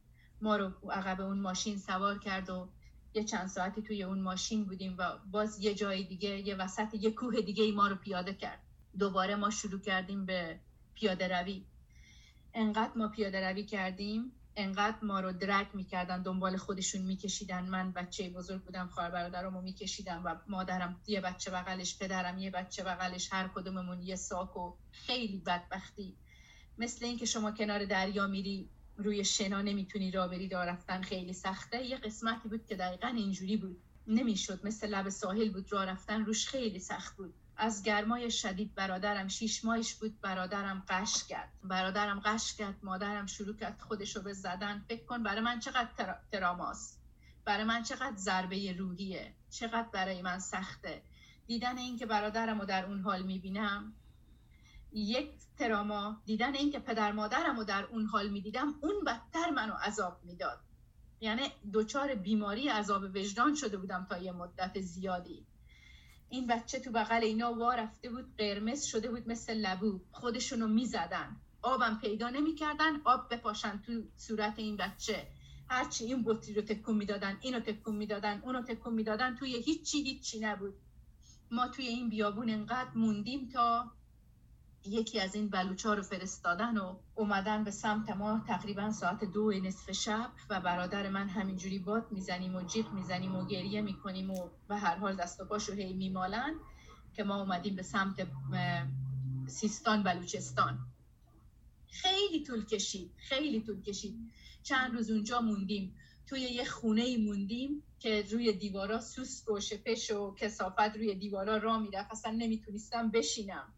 ما 0.41 0.57
رو 0.57 0.73
عقب 0.91 1.21
اون 1.21 1.41
ماشین 1.41 1.79
سوار 1.79 2.19
کرد 2.19 2.51
و 2.51 2.69
یه 3.15 3.25
چند 3.25 3.47
ساعتی 3.47 3.83
توی 3.83 4.03
اون 4.03 4.21
ماشین 4.21 4.65
بودیم 4.65 4.95
و 4.99 5.19
باز 5.31 5.59
یه 5.61 5.75
جای 5.75 6.05
دیگه 6.05 6.29
یه 6.29 6.55
وسط 6.55 6.95
یه 6.95 7.11
کوه 7.11 7.41
دیگه 7.41 7.65
ای 7.65 7.73
ما 7.73 7.89
رو 7.89 7.97
پیاده 7.97 8.35
کرد. 8.35 8.59
دوباره 8.99 9.37
ما 9.37 9.51
شروع 9.51 9.81
کردیم 9.81 10.27
به 10.27 10.61
پیاده 10.95 11.29
روی. 11.29 11.65
انقدر 12.55 12.93
ما 12.97 13.09
پیاده 13.09 13.49
روی 13.49 13.65
کردیم 13.65 14.33
انقدر 14.57 14.97
ما 15.03 15.21
رو 15.21 15.33
درک 15.33 15.75
می‌کردن 15.75 16.23
دنبال 16.23 16.57
خودشون 16.57 17.03
میکشیدن. 17.03 17.69
من 17.69 17.93
بچه 17.93 18.31
بزرگ 18.31 18.63
بودم 18.63 18.89
خواهر 18.89 19.11
برادرمو 19.11 19.61
میکشیدم 19.61 20.23
و 20.25 20.37
مادرم 20.49 21.01
یه 21.07 21.21
بچه 21.21 21.51
بغلش 21.51 21.99
پدرم 21.99 22.39
یه 22.39 22.51
بچه 22.51 22.85
بغلش 22.85 23.33
هر 23.33 23.49
کدوممون 23.49 24.03
یه 24.03 24.17
ساک 24.17 24.57
و 24.57 24.77
خیلی 24.91 25.39
بدبختی. 25.39 26.17
مثل 26.79 27.05
اینکه 27.05 27.27
شما 27.27 27.53
کنار 27.53 27.85
دریا 27.85 28.27
میری 28.27 28.71
روی 28.97 29.25
شنا 29.25 29.63
نمی‌تونی 29.63 30.11
را 30.11 30.29
بری 30.29 30.49
را 30.49 30.65
رفتن 30.65 31.03
خیلی 31.03 31.33
سخته. 31.33 31.87
یه 31.87 31.97
قسمتی 31.97 32.49
بود 32.49 32.67
که 32.67 32.77
دقیقا 32.77 33.09
اینجوری 33.09 33.57
بود. 33.57 33.83
نمی‌شد. 34.07 34.67
مثل 34.67 34.89
لب 34.89 35.09
ساحل 35.09 35.53
بود 35.53 35.73
را 35.73 35.85
رفتن 35.85 36.25
روش 36.25 36.49
خیلی 36.49 36.79
سخت 36.79 37.17
بود. 37.17 37.35
از 37.57 37.83
گرمای 37.83 38.31
شدید 38.31 38.75
برادرم 38.75 39.29
شیش 39.29 39.65
ماهش 39.65 39.95
بود 39.95 40.21
برادرم 40.21 40.85
قش 40.89 41.25
کرد. 41.25 41.53
برادرم 41.65 42.21
قش 42.21 42.55
کرد 42.55 42.79
مادرم 42.83 43.27
شروع 43.27 43.57
کرد 43.57 43.81
خودشو 43.81 44.23
به 44.23 44.33
زدن. 44.33 44.85
فکر 44.89 45.05
کن 45.05 45.23
برای 45.23 45.41
من 45.41 45.61
چقدر 45.61 46.17
تراماست. 46.33 47.03
برای 47.45 47.65
من 47.65 47.83
چقدر 47.83 48.17
ضربه 48.17 48.73
روحیه. 48.73 49.35
چقدر 49.51 49.89
برای 49.93 50.23
من 50.23 50.39
سخته. 50.39 51.03
دیدن 51.47 51.79
اینکه 51.79 52.07
برادرم 52.07 52.61
رو 52.61 52.67
در 52.67 52.87
اون 52.87 53.01
حال 53.01 53.23
می‌بینم. 53.23 53.95
یک 54.93 55.31
تراما. 55.59 56.23
دیدن 56.25 56.55
اینکه 56.55 56.79
پدر 56.79 57.13
مادرم 57.13 57.57
رو 57.57 57.65
در 57.65 57.85
اون 57.85 58.07
حال 58.07 58.29
می‌دیدم 58.29 58.75
اون 58.81 59.05
بدتر 59.07 59.51
منو 59.51 59.75
عذاب 59.75 60.21
می‌داد. 60.25 60.61
یعنی 61.21 61.43
دچار 61.73 62.15
بیماری 62.15 62.69
عذاب 62.69 63.03
وجدان 63.03 63.55
شده 63.55 63.77
بودم 63.77 64.07
تا 64.11 64.19
یه 64.19 64.33
مدت 64.33 64.81
زیادی. 64.81 65.47
این 66.33 66.47
بچه 66.47 66.79
تو 66.79 66.91
بغل 66.91 67.23
اینا 67.23 67.55
وا 67.55 67.75
رفته 67.75 68.11
بود 68.11 68.37
قرمز 68.39 68.85
شده 68.85 69.11
بود 69.11 69.29
مثل 69.29 69.55
لبو. 69.55 70.01
خودشونو 70.13 70.69
می‌زدن. 70.69 71.37
آبم 71.63 71.99
پیدا 72.01 72.31
نمی‌کردن 72.31 73.01
آب 73.05 73.35
بپاشن 73.35 73.83
تو 73.87 73.93
صورت 74.17 74.59
این 74.59 74.77
بچه. 74.77 75.27
هرچی 75.69 76.05
این 76.05 76.23
بطری 76.25 76.55
رو 76.55 76.63
تکون 76.63 76.97
می‌دادن 76.97 77.39
اینو 77.41 77.61
تکون 77.61 77.97
می‌دادن 77.97 78.41
اونو 78.45 78.63
تکون 78.63 78.95
می‌دادن 78.95 79.35
توی 79.37 79.57
هیچی 79.57 80.03
هیچی 80.03 80.41
نبود. 80.41 80.75
ما 81.51 81.69
توی 81.69 81.87
این 81.87 82.09
بیابون 82.09 82.51
انقدر 82.51 82.91
موندیم 82.95 83.49
تا 83.49 83.93
یکی 84.85 85.21
از 85.21 85.35
این 85.35 85.49
بلوچا 85.49 85.95
رو 85.95 86.03
فرستادن 86.03 86.77
و 86.77 86.97
اومدن 87.15 87.65
به 87.65 87.71
سمت 87.71 88.11
ما 88.11 88.45
تقریبا 88.47 88.93
ساعت 88.93 89.25
دو 89.25 89.51
نصف 89.53 89.93
شب 89.93 90.31
و 90.51 90.61
برادر 90.61 91.09
من 91.09 91.29
همینجوری 91.29 91.79
باد 91.79 92.13
می‌زنیم 92.13 92.55
و 92.57 92.63
جیغ 92.63 92.93
می‌زنیم 92.93 93.37
و 93.37 93.47
گریه 93.47 93.81
می‌کنیم 93.81 94.31
و 94.31 94.49
به 94.69 94.77
هر 94.77 94.97
حال 94.97 95.17
دست 95.17 95.41
و 95.41 95.45
پاشو 95.45 95.73
هی 95.73 95.93
میمالن 95.93 96.55
که 97.15 97.25
ما 97.25 97.41
اومدیم 97.41 97.77
به 97.77 97.83
سمت 97.83 98.27
سیستان 99.47 100.03
بلوچستان. 100.03 100.79
خیلی 101.89 102.45
طول 102.45 102.65
کشید 102.65 103.11
خیلی 103.17 103.61
طول 103.61 103.83
کشید. 103.83 104.15
چند 104.63 104.95
روز 104.95 105.11
اونجا 105.11 105.41
موندیم. 105.41 105.97
توی 106.27 106.41
یه 106.41 106.65
خونه 106.65 107.17
موندیم 107.17 107.83
که 107.99 108.25
روی 108.31 108.53
دیوارا 108.53 109.01
سوسک 109.01 109.51
و 109.51 109.61
شپش 109.61 110.11
و 110.11 110.35
کسافت 110.35 110.97
روی 110.97 111.15
دیوارا 111.15 111.57
را 111.57 111.79
می‌رفت. 111.79 112.13
اصلا 112.13 112.33
نمی‌تونستم 112.33 113.11
بشینم. 113.11 113.73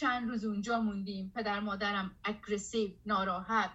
چند 0.00 0.28
روز 0.28 0.44
اونجا 0.44 0.80
موندیم. 0.80 1.32
پدر 1.34 1.60
مادرم 1.60 2.10
اگرسیو 2.24 2.90
ناراحت 3.06 3.70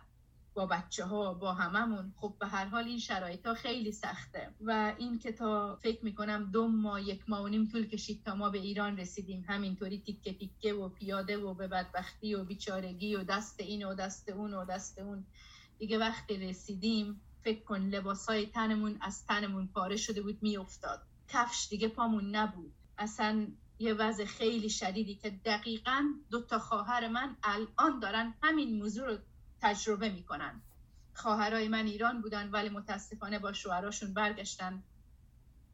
با 0.53 0.65
بچه 0.65 1.05
ها 1.05 1.33
با 1.33 1.53
هممون. 1.53 2.13
خب 2.17 2.35
به 2.39 2.47
هر 2.47 2.65
حال 2.65 2.83
این 2.83 2.99
شرایط 2.99 3.45
ها 3.45 3.53
خیلی 3.53 3.91
سخته. 3.91 4.53
و 4.61 4.93
این 4.97 5.19
که 5.19 5.31
تا 5.31 5.75
فکر 5.75 6.05
می‌کنم 6.05 6.49
دو 6.53 6.67
ماه 6.67 7.01
یک 7.01 7.23
ماه 7.27 7.41
و 7.43 7.47
نیم 7.47 7.67
طول 7.67 7.85
کشید 7.87 8.23
تا 8.25 8.35
ما 8.35 8.49
به 8.49 8.57
ایران 8.57 8.97
رسیدیم. 8.97 9.45
همینطوری 9.47 9.99
تیکه 9.99 10.33
تیکه 10.33 10.73
و 10.73 10.89
پیاده 10.89 11.37
و 11.37 11.53
به 11.53 11.67
بدبختی 11.67 12.35
و 12.35 12.43
بیچارگی 12.43 13.15
و 13.15 13.23
دست 13.23 13.59
این 13.59 13.85
و 13.85 13.93
دست 13.93 14.29
اون 14.29 14.53
و 14.53 14.65
دست 14.65 14.99
اون. 14.99 15.25
دیگه 15.79 15.97
وقتی 15.97 16.37
رسیدیم 16.37 17.21
فکر 17.43 17.63
کن 17.63 17.81
لباسای 17.81 18.45
تنمون 18.45 18.97
از 19.01 19.25
تنمون 19.25 19.67
پاره 19.67 19.97
شده 19.97 20.21
بود 20.21 20.37
میافتاد. 20.41 21.01
کفش 21.27 21.67
دیگه 21.69 21.87
پامون 21.87 22.35
نبود. 22.35 22.73
اصلا 22.97 23.47
یه 23.79 23.93
وضع 23.93 24.25
خیلی 24.25 24.69
شدیدی 24.69 25.15
که 25.15 25.29
دقیقا 25.29 26.13
دو 26.29 26.41
تا 26.41 26.59
خواهر 26.59 27.07
من 27.07 27.35
الان 27.43 27.99
دارن 27.99 28.33
همین 28.43 28.77
موضوع 28.77 29.07
رو 29.07 29.17
تجربه 29.61 30.09
می‌کنن. 30.09 30.61
خواهرای 31.13 31.67
من 31.67 31.85
ایران 31.85 32.21
بودن 32.21 32.49
ولی 32.49 32.69
متاسفانه 32.69 33.39
با 33.39 33.53
شوهراشون 33.53 34.13
برگشتن 34.13 34.83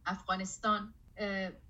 افغانستان 0.05 0.93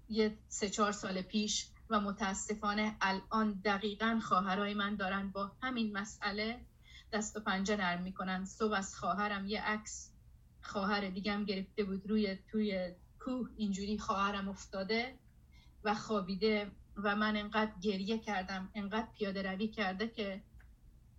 یه 0.10 0.38
سه 0.48 0.70
چهار 0.70 0.92
سال 0.92 1.22
پیش 1.22 1.68
و 1.90 2.00
متاسفانه 2.00 2.96
الان 3.02 3.62
دقیقا 3.66 4.20
خواهرای 4.24 4.74
من 4.74 4.96
دارن 4.96 5.30
با 5.32 5.52
همین 5.62 5.98
مسئله 5.98 6.60
دست 7.14 7.38
و 7.38 7.40
پنجه 7.40 7.76
نرم 7.76 8.02
می‌کنن. 8.02 8.46
صبح 8.46 8.74
از 8.74 8.96
خواهرم 8.96 9.48
یه 9.48 9.62
عکس 9.62 10.12
خواهر 10.62 11.10
دیگم 11.10 11.46
گرفته 11.46 11.84
بود 11.84 12.10
روی 12.10 12.38
توی 12.52 12.94
کوه 13.20 13.50
اینجوری 13.58 13.98
خواهرم 13.98 14.50
افتاده. 14.50 15.18
و 15.84 15.96
خوابیده 15.96 16.72
و 16.98 17.16
من 17.16 17.38
انقدر 17.38 17.72
گریه 17.82 18.18
کردم 18.18 18.70
انقدر 18.76 19.08
پیاده 19.18 19.42
روی 19.42 19.68
کرده 19.68 20.08
که 20.08 20.42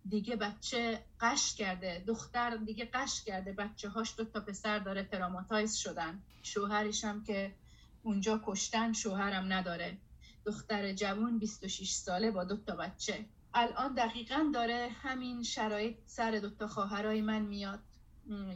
دیگه 0.08 0.36
بچه 0.36 1.04
قش 1.20 1.54
کرده 1.54 2.04
دختر 2.06 2.56
دیگه 2.56 2.90
قش 2.94 3.24
کرده 3.24 3.52
بچه 3.52 3.88
هاش 3.88 4.14
دو 4.16 4.24
تا 4.24 4.40
پسر 4.40 4.78
داره 4.78 5.04
تراماتایز 5.04 5.76
شدن. 5.76 6.22
شوهرش 6.42 7.04
هم 7.04 7.24
که 7.24 7.54
اونجا 8.02 8.40
کشتن 8.44 8.92
شوهرم 8.92 9.52
نداره. 9.52 9.98
دختر 10.44 10.92
جوون 10.92 11.38
26 11.38 11.90
ساله 11.90 12.30
با 12.30 12.44
دو 12.44 12.56
تا 12.56 12.76
بچه. 12.76 13.24
الان 13.54 13.94
دقیقا 13.94 14.50
داره 14.54 14.88
همین 15.02 15.42
شرایط 15.42 15.96
سر 16.06 16.30
دو 16.30 16.50
تا 16.50 16.68
خواهرای 16.68 17.20
من 17.20 17.42
میاد. 17.42 17.80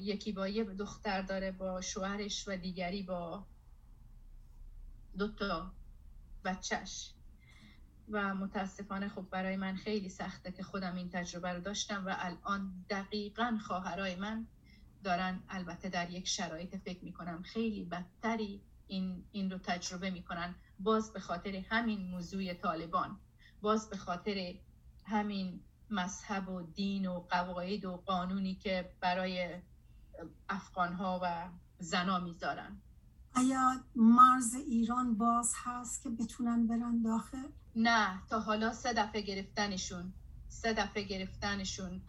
یکی 0.01 0.33
با 0.33 0.49
یه 0.49 0.65
دختر 0.65 1.23
داره 1.23 1.53
با 1.53 1.81
شوهرش 1.81 2.49
و 2.49 2.57
دیگری 2.57 3.03
با 3.03 3.47
دو 5.19 5.29
تا 5.29 5.73
بچهش. 6.45 7.15
و 8.09 8.35
متاسفانه 8.35 9.09
خب 9.09 9.27
برای 9.31 9.57
من 9.57 9.77
خیلی 9.77 10.09
سخته 10.09 10.53
که 10.53 10.63
خودم 10.63 10.95
این 10.95 11.11
تجربه 11.11 11.53
رو 11.53 11.61
داشتم 11.61 12.07
و 12.07 12.15
الان 12.19 12.85
دقیقا 12.91 13.59
خواهرای 13.67 14.17
من 14.17 14.47
دارن 15.05 15.43
البته 15.49 15.89
در 15.89 16.11
یک 16.11 16.29
شرایط 16.29 16.77
فکر 16.77 17.05
می‌کنم 17.05 17.43
خیلی 17.43 17.85
بدتری 17.85 18.63
این, 18.87 19.25
این 19.33 19.51
رو 19.51 19.59
تجربه 19.59 20.11
می‌کنن. 20.11 20.55
باز 20.79 21.13
به 21.13 21.21
خاطر 21.21 21.65
همین 21.71 22.11
موضوع 22.11 22.55
طالبان. 22.55 23.21
باز 23.63 23.91
به 23.91 23.97
خاطر 23.97 24.55
همین 25.05 25.61
مذهب 25.91 26.49
و 26.49 26.63
دین 26.63 27.07
و 27.07 27.21
قواعد 27.21 27.85
و 27.85 27.97
قانونی 27.97 28.55
که 28.55 28.93
برای 29.01 29.61
افغان 30.49 30.93
ها 30.93 31.21
و 31.23 31.49
زنا 31.79 32.19
می‌ذارن. 32.19 32.81
آیا 33.37 33.85
مرز 33.97 34.55
ایران 34.55 35.15
باز 35.15 35.53
هست 35.65 36.03
که 36.03 36.11
بتونن 36.11 36.67
برن 36.67 37.03
داخل؟ 37.03 37.49
نه 37.77 38.23
تا 38.29 38.41
حالا 38.41 38.73
سه 38.73 38.93
دفعه 38.93 39.21
گرفتنشون. 39.21 40.13
سه 40.49 40.73
دفعه 40.73 41.03
گرفتنشون 41.03 42.01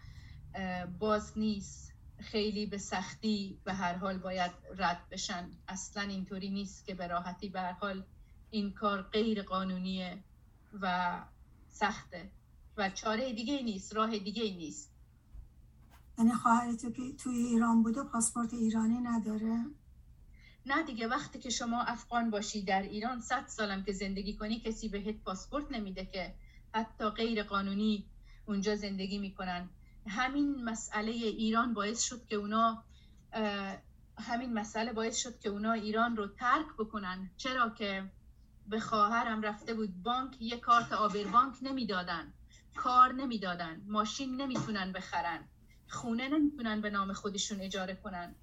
باز 0.99 1.37
نیست. 1.37 1.91
خیلی 2.19 2.65
به 2.65 2.77
سختی 2.77 3.59
به 3.63 3.73
هر 3.73 3.95
حال 3.95 4.17
باید 4.17 4.51
رد 4.77 5.09
بشن. 5.11 5.49
اصلا 5.67 6.03
اینطوری 6.03 6.49
نیست 6.49 6.85
که 6.85 6.95
به 6.95 7.07
راحتی. 7.07 7.49
به 7.49 7.61
هر 7.61 7.71
حال 7.71 8.03
این 8.49 8.73
کار 8.73 9.01
غیر 9.01 9.41
قانونیه 9.41 10.23
و 10.81 11.19
سخته. 11.69 12.31
و 12.77 12.89
چاره 12.89 13.33
دیگه 13.33 13.61
نیست 13.61 13.95
راه 13.95 14.19
دیگه 14.19 14.43
نیست. 14.43 14.91
یعنی 16.17 16.33
خواهر 16.33 16.73
تو 16.73 16.91
که 16.91 17.13
توی 17.13 17.37
ایران 17.37 17.83
بوده؟ 17.83 18.03
پاسپورت 18.03 18.53
ایرانی 18.53 18.97
نداره؟ 18.97 19.65
نه 20.65 20.83
دیگه 20.83 21.07
وقتی 21.07 21.39
که 21.39 21.49
شما 21.49 21.81
افغان 21.83 22.29
باشی 22.29 22.61
در 22.63 22.81
ایران 22.81 23.19
صد 23.19 23.47
سالم 23.47 23.83
که 23.83 23.91
زندگی 23.91 24.33
کنی 24.33 24.59
کسی 24.59 24.89
بهت 24.89 25.15
پاسپورت 25.23 25.71
نمیده 25.71 26.05
که. 26.05 26.35
حتی 26.73 27.09
غیر 27.09 27.43
قانونی 27.43 28.05
اونجا 28.45 28.75
زندگی 28.75 29.17
می‌کنن. 29.19 29.69
همین 30.07 30.63
مسئله 30.63 31.11
ایران 31.11 31.73
باعث 31.73 32.03
شد 32.03 32.25
که 32.25 32.35
اونا 32.35 32.83
همین 34.17 34.53
مسئله 34.53 34.93
باعث 34.93 35.17
شد 35.17 35.39
که 35.39 35.49
اونا 35.49 35.71
ایران 35.73 36.17
رو 36.17 36.27
ترک 36.27 36.65
بکنن. 36.79 37.31
چرا 37.37 37.69
که 37.69 38.11
به 38.67 38.79
خواهرم 38.79 39.41
رفته 39.41 39.73
بود 39.73 40.03
بانک 40.03 40.41
یه 40.41 40.57
کارت 40.57 40.93
آبر 40.93 41.23
بانک 41.23 41.55
نمی‌دادن. 41.61 42.33
کار 42.75 43.13
نمی‌دادن. 43.13 43.81
ماشین 43.87 44.41
نمی‌تونن 44.41 44.91
بخرن. 44.91 45.47
خونه 45.89 46.27
نمی‌تونن 46.29 46.81
به 46.81 46.89
نام 46.89 47.13
خودشون 47.13 47.61
اجاره 47.61 47.95
کنن. 47.95 48.35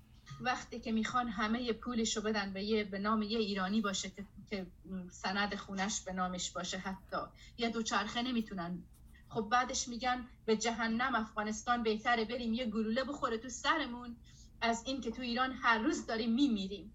وقتی 0.43 0.81
که 0.81 0.93
می‌خوان 0.93 1.29
همه 1.29 1.73
پولش 1.73 2.17
رو 2.17 2.23
بدن 2.23 2.53
به 2.53 2.65
یه 2.65 2.85
به 2.85 2.99
نام 2.99 3.23
یه 3.23 3.39
ایرانی 3.39 3.81
باشه 3.81 4.11
که, 4.51 4.67
سند 5.11 5.55
خونش 5.55 6.01
به 6.01 6.13
نامش 6.13 6.51
باشه 6.51 6.79
حتی. 6.79 7.17
یه 7.59 7.69
دوچرخه 7.71 8.23
نمی‌تونن. 8.23 8.83
خب 9.29 9.49
بعدش 9.51 9.89
میگن 9.89 10.29
به 10.45 10.57
جهنم 10.57 11.15
افغانستان 11.15 11.83
بهتره 11.83 12.25
بریم 12.25 12.55
یه 12.55 12.67
گلوله 12.67 13.05
بخوره 13.05 13.39
تو 13.39 13.49
سرمون. 13.49 14.17
از 14.61 14.83
این 14.87 15.01
که 15.01 15.11
تو 15.11 15.23
ایران 15.23 15.53
هر 15.53 15.79
روز 15.79 16.07
داریم 16.07 16.35
میمیریم. 16.35 16.93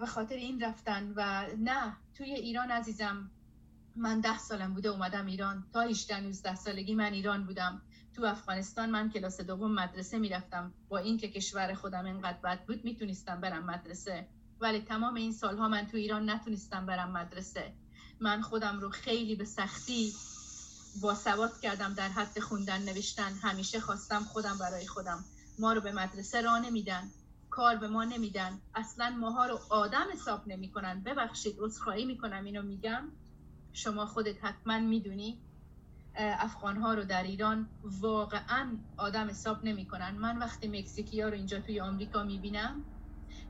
به 0.00 0.06
خاطر 0.06 0.34
این 0.34 0.60
رفتن 0.60 1.12
و 1.16 1.46
نه 1.58 1.96
توی 2.14 2.30
ایران 2.34 2.70
عزیزم 2.70 3.30
من 3.96 4.20
ده 4.20 4.38
سالم 4.38 4.74
بوده 4.74 4.88
اومدم 4.88 5.26
ایران. 5.26 5.66
تا 5.72 5.80
18 5.80 6.20
19 6.20 6.54
سالگی 6.54 6.94
من 6.94 7.12
ایران 7.12 7.46
بودم. 7.46 7.82
تو 8.16 8.24
افغانستان 8.24 8.90
من 8.90 9.10
کلاس 9.10 9.40
دوم 9.40 9.74
مدرسه 9.74 10.18
می‌رفتم. 10.18 10.74
با 10.88 10.98
اینکه 10.98 11.28
کشور 11.28 11.74
خودم 11.74 12.04
اینقدر 12.04 12.38
بد 12.44 12.66
بود 12.66 12.84
می‌تونستم 12.84 13.40
برم 13.40 13.64
مدرسه. 13.66 14.28
ولی 14.60 14.80
تمام 14.80 15.14
این 15.14 15.32
سالها 15.32 15.68
من 15.68 15.86
تو 15.86 15.96
ایران 15.96 16.30
نتونستم 16.30 16.86
برم 16.86 17.12
مدرسه. 17.12 17.74
من 18.20 18.40
خودم 18.40 18.80
رو 18.80 18.90
خیلی 18.90 19.36
به 19.36 19.44
سختی 19.44 20.12
با 21.02 21.14
سواد 21.14 21.60
کردم 21.60 21.94
در 21.94 22.08
حد 22.08 22.40
خوندن 22.40 22.82
نوشتن. 22.82 23.32
همیشه 23.42 23.80
خواستم 23.80 24.24
خودم 24.24 24.58
برای 24.60 24.86
خودم. 24.86 25.24
ما 25.58 25.72
رو 25.72 25.80
به 25.80 25.92
مدرسه 25.92 26.40
را 26.40 26.58
نمیدن. 26.58 27.10
کار 27.50 27.76
به 27.76 27.88
ما 27.88 28.04
نمیدن. 28.04 28.60
اصلا 28.74 29.10
ماها 29.10 29.46
رو 29.46 29.60
آدم 29.70 30.06
حساب 30.12 30.48
نمی‌کنن. 30.48 31.02
ببخشید 31.02 31.56
عذرخواهی 31.58 32.04
می‌کنم 32.04 32.44
اینو 32.44 32.62
میگم. 32.62 33.12
شما 33.72 34.06
خودت 34.06 34.44
حتما 34.44 34.78
می‌دونی 34.78 35.42
افغان 36.14 36.76
ها 36.76 36.94
رو 36.94 37.04
در 37.04 37.22
ایران 37.22 37.70
واقعا 37.82 38.78
آدم 38.96 39.28
حساب 39.30 39.64
نمی‌کنن. 39.64 40.10
من 40.18 40.38
وقتی 40.38 40.68
مکزیکی 40.68 41.20
ها 41.20 41.28
رو 41.28 41.34
اینجا 41.34 41.60
توی 41.60 41.80
آمریکا 41.80 42.22
می‌بینم 42.22 42.84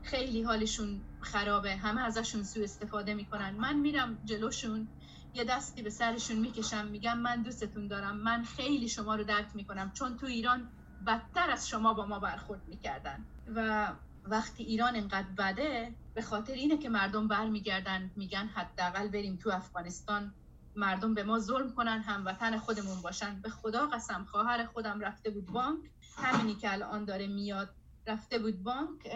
خیلی 0.03 0.43
حالشون 0.43 1.05
خرابه. 1.21 1.75
همه 1.75 2.01
ازشون 2.01 2.43
سوء 2.43 2.63
استفاده 2.63 3.13
می‌کنن. 3.13 3.55
من 3.55 3.79
میرم 3.79 4.19
جلوشون 4.23 4.89
یه 5.33 5.43
دستی 5.43 5.81
به 5.81 5.89
سرشون 5.89 6.37
می‌کشم 6.37 6.87
میگم 6.87 7.17
من 7.17 7.43
دوستتون 7.43 7.87
دارم. 7.87 8.17
من 8.17 8.43
خیلی 8.43 8.89
شما 8.89 9.15
رو 9.15 9.23
درک 9.23 9.55
می‌کنم 9.55 9.91
چون 9.91 10.17
تو 10.17 10.25
ایران 10.25 10.71
بدتر 11.07 11.49
از 11.51 11.67
شما 11.69 11.93
با 11.93 12.05
ما 12.05 12.19
برخورد 12.19 12.63
می‌کردن. 12.67 13.27
و 13.47 13.91
وقتی 14.25 14.63
ایران 14.63 14.95
انقدر 14.95 15.27
بده 15.37 15.95
به 16.13 16.21
خاطر 16.21 16.53
اینه 16.53 16.77
که 16.77 16.89
مردم 16.89 17.27
برمیگردن 17.27 18.11
میگن 18.15 18.47
حداقل 18.47 19.07
بریم 19.07 19.37
تو 19.37 19.49
افغانستان. 19.49 20.35
مردم 20.75 21.13
به 21.13 21.23
ما 21.23 21.39
ظلم 21.39 21.71
کنن 21.75 22.01
هموطن 22.01 22.57
خودمون 22.57 23.01
باشن. 23.01 23.41
به 23.41 23.49
خدا 23.49 23.87
قسم 23.87 24.25
خواهر 24.25 24.65
خودم 24.65 24.99
رفته 24.99 25.29
بود 25.29 25.45
بانک. 25.45 25.79
همینی 26.17 26.55
که 26.55 26.73
الان 26.73 27.05
داره 27.05 27.27
میاد 27.27 27.75
رفته 28.07 28.39
بود 28.39 28.63
بانک 28.63 29.07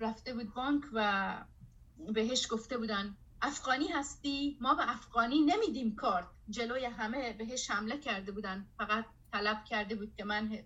رفته 0.00 0.34
بود 0.34 0.54
بانک 0.54 0.82
و 0.92 1.34
بهش 2.14 2.46
گفته 2.50 2.78
بودن 2.78 3.16
افغانی 3.42 3.88
هستی؟ 3.88 4.58
ما 4.60 4.74
به 4.74 4.90
افغانی 4.90 5.40
نمیدیم 5.40 5.94
کارت. 5.96 6.26
جلوی 6.48 6.84
همه 6.84 7.32
بهش 7.32 7.70
حمله 7.70 7.98
کرده 7.98 8.32
بودن. 8.32 8.66
فقط 8.78 9.04
طلب 9.32 9.64
کرده 9.64 9.94
بود 9.94 10.14
که 10.14 10.24
من 10.24 10.58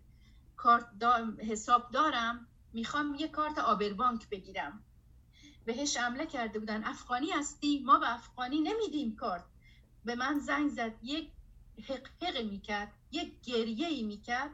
کارت 0.57 0.87
حساب 1.38 1.90
دارم 1.90 2.47
می‌خوام 2.73 3.14
یه 3.14 3.29
کارت 3.29 3.59
آبر 3.59 3.92
بانک 3.92 4.29
بگیرم. 4.29 4.85
بهش 5.64 5.97
حمله 5.97 6.27
کرده 6.27 6.59
بودن 6.59 6.85
افغانی 6.85 7.31
هستی؟ 7.31 7.83
ما 7.87 7.99
به 7.99 8.14
افغانی 8.14 8.61
نمیدیم 8.61 9.16
کارت. 9.16 9.45
به 10.05 10.15
من 10.15 10.38
زنگ 10.38 10.69
زد 10.71 10.93
یک 11.03 11.31
حق 11.88 12.37
می‌کرد 12.51 12.93
یک 13.11 13.41
گریه 13.41 13.87
ای 13.87 14.03
می‌کرد 14.03 14.51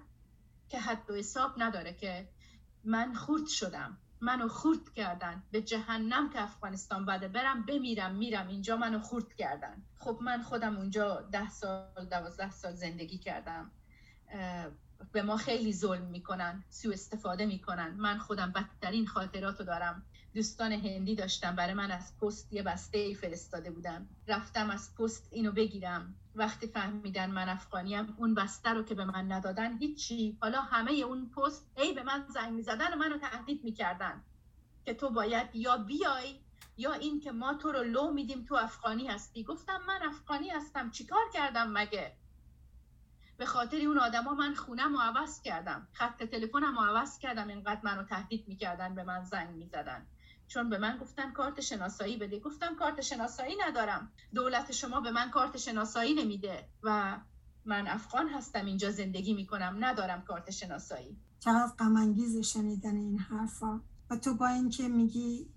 که 0.69 0.81
حد 0.81 1.11
و 1.11 1.15
حساب 1.15 1.55
نداره 1.57 1.93
که 1.93 2.29
من 2.85 3.15
خورد 3.15 3.47
شدم. 3.47 3.99
منو 4.21 4.49
خورد 4.49 4.93
کردن. 4.97 5.43
به 5.51 5.63
جهنم 5.63 6.31
که 6.31 6.43
افغانستان 6.43 7.07
بده 7.07 7.29
برم 7.29 7.63
بمیرم 7.63 8.15
میرم. 8.15 8.49
اینجا 8.49 8.77
منو 8.77 9.01
خورد 9.01 9.35
کردن. 9.35 9.83
خب 9.99 10.19
من 10.23 10.43
خودم 10.43 10.77
اونجا 10.77 11.21
ده 11.33 11.51
سال 11.51 12.07
دوازده 12.11 12.51
سال 12.51 12.75
زندگی 12.75 13.19
کردم. 13.19 13.71
به 15.13 15.23
ما 15.23 15.37
خیلی 15.37 15.73
ظلم 15.73 16.05
می‌کنن 16.05 16.65
سو 16.69 16.91
استفاده 16.91 17.47
می‌کنن. 17.47 17.91
من 17.91 18.19
خودم 18.19 18.53
بدترین 18.53 19.07
خاطراتو 19.07 19.65
دارم. 19.65 20.03
دوستان 20.35 20.73
هندی 20.73 21.15
داشتم. 21.15 21.57
برای 21.57 21.75
من 21.75 21.91
از 21.91 22.19
پست 22.19 22.53
یه 22.53 22.63
بسته 22.63 22.99
ای 22.99 23.15
فرستاده 23.15 23.71
بودم 23.71 24.09
رفتم 24.27 24.71
از 24.71 24.95
پست 24.95 25.29
اینو 25.31 25.53
بگیرم. 25.53 26.15
وقتی 26.35 26.67
فهمیدن 26.67 27.31
من 27.31 27.49
افغانیم 27.49 28.15
اون 28.17 28.35
بسته 28.35 28.71
رو 28.71 28.83
که 28.83 28.95
به 28.95 29.05
من 29.05 29.33
ندادن 29.33 29.79
هیچی. 29.79 30.39
حالا 30.41 30.61
همه 30.61 30.93
اون 30.93 31.31
پست 31.31 31.71
ای 31.77 31.93
به 31.93 32.03
من 32.03 32.27
زنگ 32.29 32.53
می‌زدن 32.53 32.95
و 32.95 32.97
منو 32.97 33.19
تهدید 33.19 33.65
می‌کردن 33.65 34.23
که 34.85 34.95
تو 34.95 35.11
باید 35.11 35.57
یا 35.57 35.77
بیای 35.77 36.41
یا 36.77 36.93
این 36.93 37.21
که 37.21 37.33
ما 37.33 37.55
تو 37.55 37.73
رو 37.73 37.83
لو 37.83 38.13
میدیم 38.13 38.45
تو 38.45 38.55
افغانی 38.55 39.07
هستی. 39.07 39.45
گفتم 39.45 39.81
من 39.87 40.01
افغانی 40.03 40.49
هستم. 40.49 40.91
چیکار 40.91 41.23
کردم 41.35 41.73
مگه؟ 41.73 42.13
به 43.37 43.47
خاطر 43.47 43.77
اون 43.77 43.99
آدما 43.99 44.35
من 44.35 44.55
خونم 44.55 44.93
رو 44.93 45.01
عوض 45.01 45.43
کردم. 45.43 45.89
خط 45.93 46.23
تلفنم 46.25 46.79
رو 46.79 46.85
عوض 46.85 47.19
کردم. 47.19 47.49
اینقدر 47.49 47.81
منو 47.83 48.05
تهدید 48.05 48.49
می‌کردن 48.49 48.95
به 48.95 49.05
من 49.05 49.25
زنگ 49.25 49.51
می‌زدن. 49.51 50.07
چون 50.49 50.71
به 50.71 50.79
من 50.79 50.99
گفتن 50.99 51.33
کارت 51.33 51.61
شناسایی 51.61 52.17
بده. 52.17 52.41
گفتم 52.41 52.75
کارت 52.75 53.01
شناسایی 53.01 53.57
ندارم. 53.67 54.13
دولت 54.35 54.73
شما 54.73 55.01
به 55.01 55.11
من 55.11 55.31
کارت 55.31 55.57
شناسایی 55.57 56.15
نمیده 56.15 56.69
و 56.83 57.19
من 57.65 57.87
افغان 57.89 58.29
هستم 58.29 58.65
اینجا 58.65 58.91
زندگی 58.91 59.35
می‌کنم. 59.35 59.77
ندارم 59.81 60.23
کارت 60.23 60.51
شناسایی. 60.51 61.17
چقدر 61.41 61.73
غم 61.79 62.43
شنیدن 62.43 62.97
این 62.97 63.19
حرفا. 63.19 63.81
و 64.11 64.17
تو 64.17 64.35
با 64.35 64.47
اینکه 64.47 64.89
میگی 64.89 65.49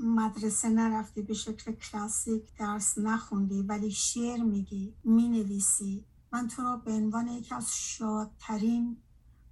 مدرسه 0.00 0.68
نرفتی 0.68 1.22
به 1.22 1.34
شکل 1.34 1.72
کلاسیک 1.72 2.56
درس 2.58 2.98
نخوندی 2.98 3.62
ولی 3.62 3.90
شعر 3.90 4.42
میگی 4.42 4.94
می‌نویسی 5.04 6.04
من 6.32 6.48
تو 6.48 6.62
رو 6.62 6.76
به 6.76 6.92
عنوان 6.92 7.28
یکی 7.28 7.54
از 7.54 7.76
شادترین 7.76 8.96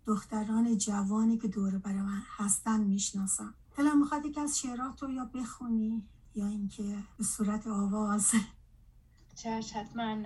دختران 0.06 0.78
جوانی 0.78 1.38
که 1.38 1.48
دور 1.48 1.78
برای 1.78 2.02
من 2.02 2.22
هستن 2.36 2.80
می‌شناسم. 2.80 3.54
دلم 3.76 3.98
می‌خواد 3.98 4.26
یکی 4.26 4.40
از 4.40 4.58
شعرات 4.58 5.02
رو 5.02 5.10
یا 5.10 5.24
بخونی 5.24 6.02
یا 6.34 6.46
اینکه 6.46 6.96
به 7.18 7.24
صورت 7.24 7.66
آواز. 7.66 8.32
چش 9.34 9.72
حتما 9.72 10.24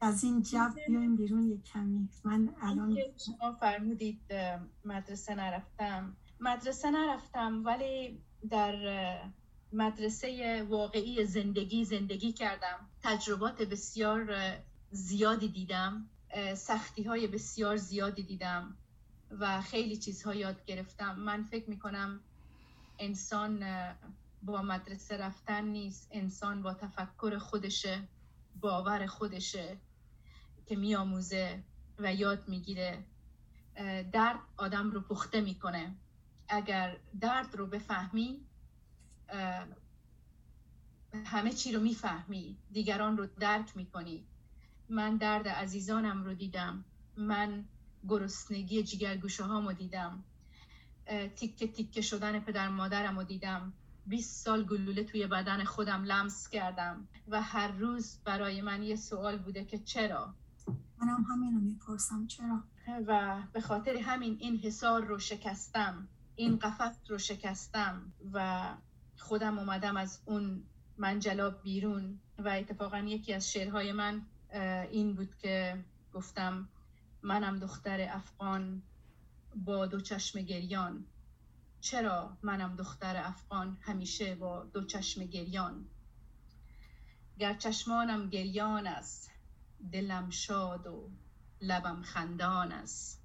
از 0.00 0.24
این 0.24 0.42
جو 0.42 0.68
بیایم 0.88 1.16
بیرون 1.16 1.50
یک 1.50 1.64
کمی. 1.64 2.08
من 2.24 2.48
الان 2.62 2.96
شما 3.26 3.52
فرمودید 3.52 4.20
مدرسه 4.84 5.34
نرفتم. 5.34 6.16
مدرسه 6.40 6.90
نرفتم 6.90 7.62
ولی 7.64 8.20
در 8.50 8.76
مدرسه 9.72 10.62
واقعی 10.70 11.26
زندگی 11.26 11.84
زندگی 11.84 12.32
کردم. 12.32 12.88
تجربات 13.02 13.62
بسیار 13.62 14.34
زیادی 14.90 15.48
دیدم. 15.48 16.08
سختی 16.56 17.02
های 17.02 17.26
بسیار 17.26 17.76
زیادی 17.76 18.22
دیدم 18.22 18.76
و 19.30 19.60
خیلی 19.60 19.96
چیزها 19.96 20.34
یاد 20.34 20.64
گرفتم. 20.64 21.14
من 21.20 21.42
فکر 21.42 21.70
می‌کنم 21.70 22.20
انسان 22.98 23.64
با 24.42 24.62
مدرسه 24.62 25.16
رفتن 25.16 25.64
نیست. 25.64 26.08
انسان 26.10 26.62
با 26.62 26.74
تفکر 26.74 27.38
خودشه 27.38 28.08
باور 28.54 29.06
خودشه 29.06 29.80
که 30.66 30.76
میآموزه 30.76 31.64
و 31.98 32.14
یاد 32.14 32.48
می‌گیره. 32.48 33.04
درد 34.12 34.40
آدم 34.56 34.90
رو 34.90 35.00
پخته 35.00 35.40
می‌کنه. 35.40 35.96
اگر 36.48 37.00
درد 37.20 37.54
رو 37.54 37.66
بفهمی 37.66 38.46
همه 41.24 41.52
چی 41.52 41.72
رو 41.72 41.80
می‌فهمی. 41.80 42.58
دیگران 42.70 43.16
رو 43.16 43.26
درک 43.26 43.76
می‌کنی. 43.76 44.26
من 44.88 45.16
درد 45.16 45.48
عزیزانم 45.48 46.24
رو 46.24 46.34
دیدم. 46.34 46.84
من 47.16 47.64
گرسنگی 48.08 48.82
جگرگوشه 48.82 49.44
هامو 49.44 49.72
دیدم. 49.72 50.24
تیکه 51.36 51.68
تیکه 51.68 52.00
شدن 52.00 52.40
پدر 52.40 52.68
مادرم 52.68 53.18
رو 53.18 53.24
دیدم. 53.24 53.72
20 54.06 54.44
سال 54.44 54.64
گلوله 54.64 55.04
توی 55.04 55.26
بدن 55.26 55.64
خودم 55.64 56.04
لمس 56.04 56.48
کردم 56.48 57.08
و 57.28 57.42
هر 57.42 57.68
روز 57.68 58.18
برای 58.24 58.62
من 58.62 58.82
یه 58.82 58.96
سوال 58.96 59.38
بوده 59.38 59.64
که 59.64 59.78
چرا؟ 59.78 60.34
منم 60.98 61.24
همین 61.30 61.54
رو 61.54 61.60
می‌پرسم 61.60 62.26
چرا؟ 62.26 62.64
و 63.06 63.42
به 63.52 63.60
خاطر 63.60 63.96
همین 63.96 64.36
این 64.40 64.56
حسار 64.56 65.04
رو 65.04 65.18
شکستم 65.18 66.08
این 66.36 66.58
قفس 66.58 66.96
رو 67.08 67.18
شکستم 67.18 68.12
و 68.32 68.68
خودم 69.16 69.58
اومدم 69.58 69.96
از 69.96 70.20
اون 70.24 70.62
منجلاب 70.98 71.62
بیرون 71.62 72.18
و 72.38 72.48
اتفاقا 72.48 72.98
یکی 72.98 73.32
از 73.34 73.52
شعرهای 73.52 73.92
من 73.92 74.22
این 74.90 75.14
بود 75.14 75.34
که 75.34 75.84
گفتم 76.12 76.68
منم 77.22 77.58
دختر 77.58 78.06
افغان 78.10 78.82
با 79.56 79.86
دو 79.86 80.00
چشم 80.00 80.40
گریان. 80.40 81.06
چرا 81.80 82.36
منم 82.42 82.76
دختر 82.76 83.16
افغان 83.16 83.78
همیشه 83.80 84.34
با 84.34 84.64
دو 84.64 84.84
چشم 84.84 85.24
گریان؟ 85.24 85.86
گر 87.38 87.54
چشمانم 87.54 88.28
گریان 88.28 88.86
است 88.86 89.30
دلم 89.92 90.30
شاد 90.30 90.86
و 90.86 91.10
لبم 91.60 92.02
خندان 92.02 92.72
است. 92.72 93.22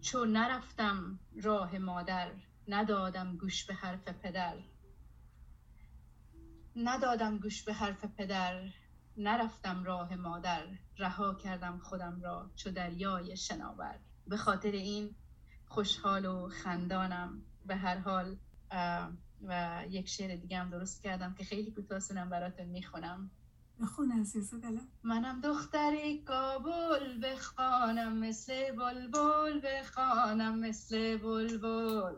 چون 0.00 0.32
نرفتم 0.32 1.18
راه 1.42 1.78
مادر 1.78 2.32
ندادم 2.68 3.36
گوش 3.36 3.64
به 3.64 3.74
حرف 3.74 4.08
پدر. 4.08 4.56
ندادم 6.76 7.38
گوش 7.38 7.62
به 7.62 7.72
حرف 7.72 8.04
پدر 8.04 8.70
نرفتم 9.16 9.84
راه 9.84 10.16
مادر. 10.16 10.66
رها 10.98 11.34
کردم 11.34 11.78
خودم 11.78 12.20
را 12.20 12.50
چو 12.56 12.70
دریای 12.70 13.36
شناور. 13.36 13.98
به 14.28 14.36
خاطر 14.36 14.70
این 14.70 15.14
خوشحال 15.66 16.26
و 16.26 16.48
خندانم 16.48 17.42
به 17.66 17.76
هر 17.76 17.98
حال 17.98 18.36
و 19.42 19.82
یک 19.90 20.08
شعر 20.08 20.36
دیگه 20.36 20.58
هم 20.58 20.70
درست 20.70 21.02
کردم 21.02 21.34
که 21.34 21.44
خیلی 21.44 21.70
کوتاه 21.70 22.24
براتون 22.30 22.66
می‌خونم. 22.66 23.30
بخون 23.82 24.12
عزیز 24.12 24.54
منم 25.02 25.40
دختری 25.40 26.22
کابل 26.22 27.20
بخوانم 27.22 28.18
مثل 28.18 28.72
بلبل 28.72 29.60
بخوانم 29.64 30.58
مثل 30.58 31.16
بلبل. 31.16 32.14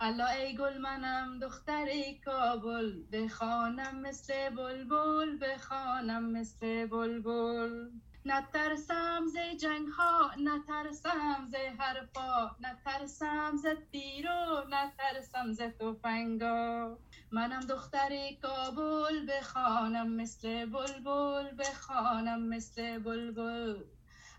الله 0.00 0.30
ای 0.30 0.56
گل 0.56 0.78
منم 0.78 1.38
دختری 1.38 2.20
کابل 2.24 3.02
بخوانم 3.12 4.00
مثل 4.00 4.50
بلبل 4.50 5.38
بخوانم 5.40 6.32
مثل 6.32 6.86
بلبل. 6.86 7.90
نترسم 8.26 9.26
ز 9.26 9.36
جنگ 9.60 9.88
ها 9.98 10.30
نترسم 10.38 11.46
ز 11.48 11.54
حرفا 11.78 12.56
نترسم 12.60 13.56
ز 13.56 13.66
تیرو 13.92 14.64
نترسم 14.68 15.52
ز 15.52 15.60
تفنگا. 15.60 16.98
منم 17.32 17.60
دختری 17.60 18.36
کابل 18.42 19.26
بخوانم 19.28 20.16
مثل 20.16 20.66
بلبل 20.66 21.56
بخوانم 21.58 22.48
مثل 22.48 22.98
بلبل. 22.98 23.84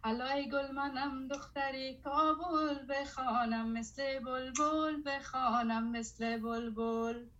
علای 0.04 0.50
گل 0.50 0.71
منم 0.71 1.28
دختری 1.28 2.02
کابل 2.04 2.86
بخوانم 2.89 3.74
مثل 3.74 4.19
بلبل 4.19 5.04
بخوانم 5.06 5.91
مثل 5.91 6.38
بلبل. 6.38 7.35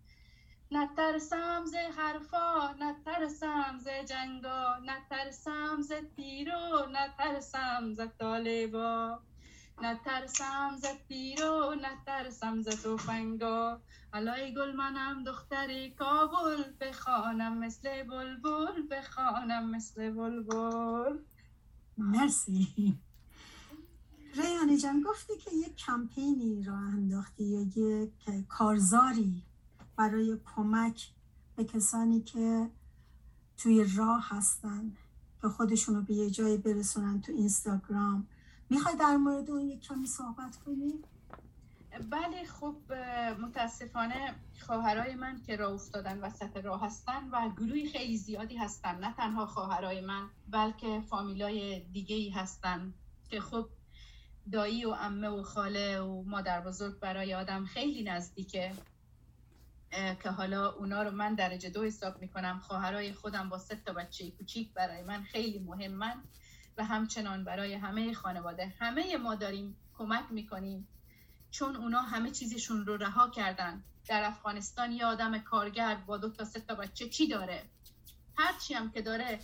نترسم 0.72 1.64
ز 1.64 1.74
حرفا 1.74 2.72
نترسم 2.72 3.78
ز 3.78 3.88
جنگا 3.88 4.76
نترسم 4.84 5.80
ز 5.82 5.92
تیرو 6.16 6.86
نترسم 6.92 7.94
ز 7.94 8.00
طالبا. 8.18 9.20
نترسم 9.82 10.76
ز 10.76 10.84
تیرو 11.08 11.74
نترسم 11.74 12.62
ز 12.62 12.68
توفنگا 12.82 13.80
علای 14.12 14.54
گل 14.54 14.72
منم 14.72 15.24
دختری 15.24 15.90
کابل 15.90 16.62
بخوانم 16.80 17.58
مثل 17.58 18.02
بلبل 18.02 18.82
بخوانم 18.90 19.70
مثل 19.70 20.10
بلبل. 20.10 21.18
مرسی. 21.98 22.98
ریانه 24.36 24.76
جان 24.76 25.02
گفتی 25.02 25.36
که 25.36 25.50
یک 25.54 25.76
کمپینی 25.76 26.62
را 26.62 26.76
انداختی 26.76 27.44
یا 27.44 27.60
یک 27.60 28.46
کارزاری 28.48 29.45
برای 29.96 30.36
کمک 30.56 31.10
به 31.56 31.64
کسانی 31.64 32.20
که 32.20 32.70
توی 33.56 33.86
راه 33.96 34.28
هستن 34.28 34.92
که 35.42 35.48
خودشونو 35.48 36.02
به 36.02 36.14
یه 36.14 36.30
جایی 36.30 36.56
برسونن 36.56 37.20
تو 37.20 37.32
اینستاگرام. 37.32 38.26
می‌خوای 38.70 38.96
در 38.96 39.16
مورد 39.16 39.50
اون 39.50 39.60
یک 39.60 39.80
کمی 39.80 40.06
صحبت 40.06 40.56
کنی؟ 40.56 40.92
بله 42.10 42.44
خب 42.44 42.76
متاسفانه 43.40 44.34
خواهرای 44.60 45.14
من 45.14 45.42
که 45.46 45.56
راه 45.56 45.72
افتادن 45.72 46.18
وسط 46.18 46.56
راه 46.56 46.86
هستن 46.86 47.28
و 47.32 47.50
گروهی 47.56 47.88
خیلی 47.88 48.16
زیادی 48.16 48.56
هستن. 48.56 48.98
نه 48.98 49.14
تنها 49.14 49.46
خواهرای 49.46 50.00
من 50.00 50.28
بلکه 50.48 51.00
فامیلای 51.00 51.80
دیگه 51.80 52.16
ای 52.16 52.30
هستن 52.30 52.94
که 53.30 53.40
خب 53.40 53.68
دایی 54.52 54.84
و 54.84 54.90
امه 54.90 55.28
و 55.28 55.42
خاله 55.42 56.00
و 56.00 56.22
مادر 56.22 56.60
بزرگ 56.60 57.00
برای 57.00 57.34
آدم 57.34 57.64
خیلی 57.64 58.02
نزدیکه. 58.02 58.72
که 60.22 60.30
حالا 60.30 60.70
اونا 60.72 61.02
رو 61.02 61.10
من 61.10 61.34
درجه 61.34 61.70
دو 61.70 61.84
حساب 61.84 62.20
می‌کنم. 62.20 62.58
خواهرای 62.58 63.12
خودم 63.12 63.48
با 63.48 63.58
سه 63.58 63.76
تا 63.76 63.92
بچه 63.92 64.30
کوچیک 64.30 64.72
برای 64.72 65.02
من 65.02 65.22
خیلی 65.22 65.58
مهمن 65.58 66.22
و 66.76 66.84
همچنان 66.84 67.44
برای 67.44 67.74
همه 67.74 68.14
خانواده. 68.14 68.74
همه 68.78 69.16
ما 69.16 69.34
داریم 69.34 69.76
کمک 69.98 70.24
می‌کنیم 70.30 70.88
چون 71.50 71.76
اونا 71.76 72.00
همه 72.00 72.30
چیزشون 72.30 72.86
رو 72.86 72.96
رها 72.96 73.30
کردن. 73.30 73.82
در 74.08 74.24
افغانستان 74.24 74.92
یه 74.92 75.06
آدم 75.06 75.38
کارگر 75.38 75.94
با 75.94 76.16
دو 76.16 76.30
تا 76.30 76.44
سه 76.44 76.60
تا 76.60 76.74
بچه 76.74 77.08
چی 77.08 77.28
داره؟ 77.28 77.62
هرچی 78.36 78.74
هم 78.74 78.90
که 78.90 79.02
داره 79.02 79.40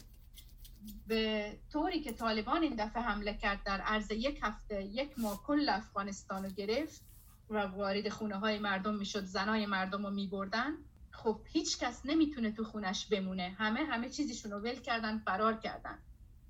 به 1.07 1.53
طوری 1.73 2.01
که 2.01 2.13
طالبان 2.13 2.63
این 2.63 2.75
دفعه 2.75 3.03
حمله 3.03 3.35
کرد 3.35 3.63
در 3.65 3.81
عرض 3.81 4.11
یک 4.11 4.39
هفته 4.43 4.83
یک 4.83 5.19
ماه 5.19 5.43
کل 5.43 5.69
افغانستان 5.69 6.45
رو 6.45 6.51
گرفت 6.51 7.12
و 7.53 7.59
وارد 7.59 8.09
خونه 8.09 8.37
های 8.37 8.59
مردم 8.59 8.95
می‌شد 8.95 9.25
زنای 9.25 9.67
مردم 9.67 10.07
رو 10.07 10.11
میبردن. 10.11 10.73
خب 11.11 11.41
هیچ 11.47 11.79
کس 11.79 12.01
نمی‌تونه 12.05 12.53
تو 12.53 12.65
خونش 12.65 13.07
بمونه. 13.07 13.55
همه 13.59 13.81
همه 13.81 14.09
چیزشون 14.09 14.53
رو 14.53 14.59
ول 14.59 14.75
کردن 14.75 15.19
فرار 15.19 15.57
کردن. 15.57 15.99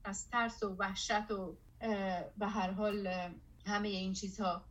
از 0.04 0.28
ترس 0.30 0.62
و 0.62 0.76
وحشت 0.78 1.30
و 1.30 1.56
به 2.38 2.46
هر 2.46 2.70
حال 2.70 3.08
همه 3.66 3.88
این 3.88 4.12
چیزها. 4.12 4.64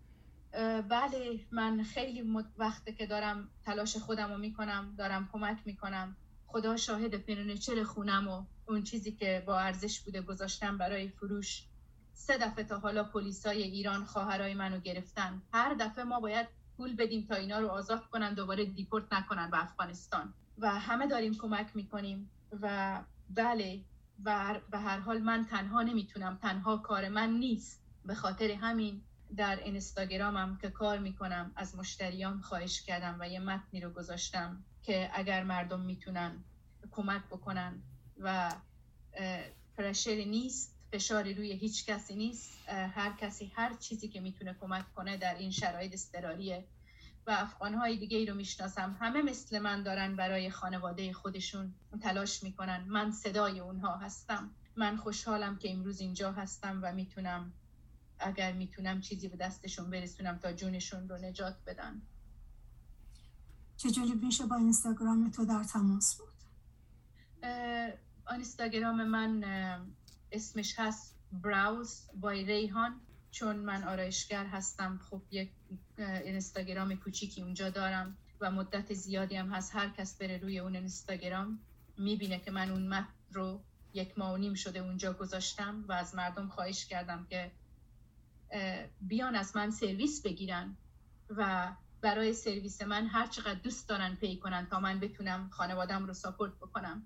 بله 0.89 1.39
من 1.51 1.83
خیلی 1.83 2.33
وقته 2.57 2.93
که 2.93 3.05
دارم 3.05 3.49
تلاش 3.65 3.97
خودم 3.97 4.31
رو 4.31 4.37
می‌کنم 4.37 4.95
دارم 4.97 5.29
کمک 5.33 5.57
می‌کنم. 5.65 6.15
خدا 6.47 6.77
شاهد 6.77 7.15
پرنچر 7.15 7.83
خونم 7.83 8.27
و 8.27 8.45
اون 8.67 8.83
چیزی 8.83 9.11
که 9.11 9.43
با 9.47 9.59
ارزش 9.59 9.99
بوده 9.99 10.21
گذاشتم 10.21 10.77
برای 10.77 11.09
فروش 11.09 11.63
سه 12.21 12.37
دفعه 12.37 12.63
تا 12.63 12.79
حالا 12.79 13.03
پلیسای 13.03 13.63
ایران 13.63 14.05
خواهرای 14.05 14.53
منو 14.53 14.79
گرفتن. 14.79 15.41
هر 15.53 15.73
دفعه 15.73 16.03
ما 16.03 16.19
باید 16.19 16.47
پول 16.77 16.95
بدیم 16.95 17.25
تا 17.25 17.35
اینا 17.35 17.59
رو 17.59 17.67
آزاد 17.67 18.05
کنن 18.05 18.33
دوباره 18.33 18.65
دیپورت 18.65 19.13
نکنن 19.13 19.51
به 19.51 19.63
افغانستان. 19.63 20.33
و 20.57 20.79
همه 20.79 21.07
داریم 21.07 21.37
کمک 21.37 21.75
می‌کنیم 21.75 22.31
و 22.61 22.97
بله 23.29 23.81
و 24.25 24.59
به 24.71 24.77
هر 24.77 24.99
حال 24.99 25.21
من 25.21 25.45
تنها 25.45 25.81
نمی‌تونم 25.81 26.39
تنها 26.41 26.77
کار 26.77 27.09
من 27.09 27.29
نیست. 27.29 27.83
به 28.05 28.15
خاطر 28.15 28.51
همین 28.51 29.01
در 29.37 29.63
اینستاگرامم 29.63 30.57
که 30.61 30.69
کار 30.69 30.97
می‌کنم 30.97 31.51
از 31.55 31.75
مشتریام 31.75 32.41
خواهش 32.41 32.81
کردم 32.81 33.17
و 33.19 33.29
یه 33.29 33.39
متنی 33.39 33.81
رو 33.81 33.89
گذاشتم 33.89 34.63
که 34.83 35.11
اگر 35.13 35.43
مردم 35.43 35.79
می‌تونن 35.79 36.43
کمک 36.91 37.25
بکنن 37.25 37.81
و 38.17 38.51
پرشری 39.77 40.25
نیست 40.25 40.80
فشاری 40.91 41.33
روی 41.33 41.51
هیچ 41.51 41.85
کسی 41.85 42.15
نیست. 42.15 42.69
هر 42.69 43.13
کسی 43.19 43.51
هر 43.55 43.73
چیزی 43.73 44.07
که 44.07 44.21
می‌تونه 44.21 44.53
کمک 44.53 44.93
کنه 44.95 45.17
در 45.17 45.35
این 45.35 45.51
شرایط 45.51 45.93
استراریه 45.93 46.65
و 47.27 47.31
افغانهای 47.31 47.97
دیگه 47.97 48.17
ای 48.17 48.25
رو 48.25 48.35
می‌شناسم. 48.35 48.97
همه 48.99 49.21
مثل 49.21 49.59
من 49.59 49.83
دارن 49.83 50.15
برای 50.15 50.49
خانواده 50.49 51.13
خودشون 51.13 51.73
تلاش 52.01 52.43
می‌کنن. 52.43 52.85
من 52.87 53.11
صدای 53.11 53.59
اونها 53.59 53.97
هستم. 53.97 54.49
من 54.75 54.97
خوشحالم 54.97 55.57
که 55.57 55.71
امروز 55.71 55.99
اینجا 55.99 56.31
هستم 56.31 56.79
و 56.83 56.93
می‌تونم 56.93 57.53
اگر 58.19 58.53
می‌تونم 58.53 59.01
چیزی 59.01 59.27
به 59.27 59.37
دستشون 59.37 59.89
برسونم 59.89 60.37
تا 60.37 60.53
جونشون 60.53 61.09
رو 61.09 61.17
نجات 61.17 61.55
بدن. 61.67 62.01
چجوری 63.77 64.13
میشه 64.13 64.45
با 64.45 64.55
اینستاگرام 64.55 65.31
تو 65.31 65.45
در 65.45 65.63
تماس 65.63 66.17
بود؟ 66.17 66.33
اینستاگرام 68.31 69.03
من 69.03 69.43
اسمش 70.31 70.75
هست 70.77 71.19
براوز 71.31 72.09
بای 72.15 72.45
ریحان 72.45 73.01
چون 73.31 73.55
من 73.55 73.83
آرایشگر 73.83 74.45
هستم. 74.45 74.99
خب 75.09 75.21
یک 75.31 75.51
اینستاگرام 75.97 76.95
کوچیکی 76.95 77.41
اونجا 77.41 77.69
دارم 77.69 78.17
و 78.41 78.51
مدت 78.51 78.93
زیادی 78.93 79.35
هم 79.35 79.53
هست. 79.53 79.75
هر 79.75 79.89
کس 79.89 80.17
بره 80.17 80.37
روی 80.37 80.59
اون 80.59 80.75
اینستاگرام 80.75 81.59
می‌بینه 81.97 82.39
که 82.39 82.51
من 82.51 82.71
اون 82.71 82.87
متن 82.87 83.13
رو 83.31 83.63
یک 83.93 84.19
ماه 84.19 84.33
و 84.33 84.37
نیم 84.37 84.53
شده 84.53 84.79
اونجا 84.79 85.13
گذاشتم 85.13 85.85
و 85.87 85.91
از 85.91 86.15
مردم 86.15 86.47
خواهش 86.47 86.85
کردم 86.85 87.27
که 87.29 87.51
بیان 89.01 89.35
از 89.35 89.55
من 89.55 89.71
سرویس 89.71 90.21
بگیرن 90.21 90.77
و 91.29 91.71
برای 92.01 92.33
سرویس 92.33 92.81
من 92.81 93.07
هر 93.07 93.27
چقدر 93.27 93.59
دوست 93.59 93.89
دارن 93.89 94.15
pay 94.15 94.37
کنن 94.37 94.65
تا 94.65 94.79
من 94.79 94.99
بتونم 94.99 95.49
خانوادم 95.49 96.05
رو 96.05 96.13
support 96.13 96.55
بکنم. 96.55 97.05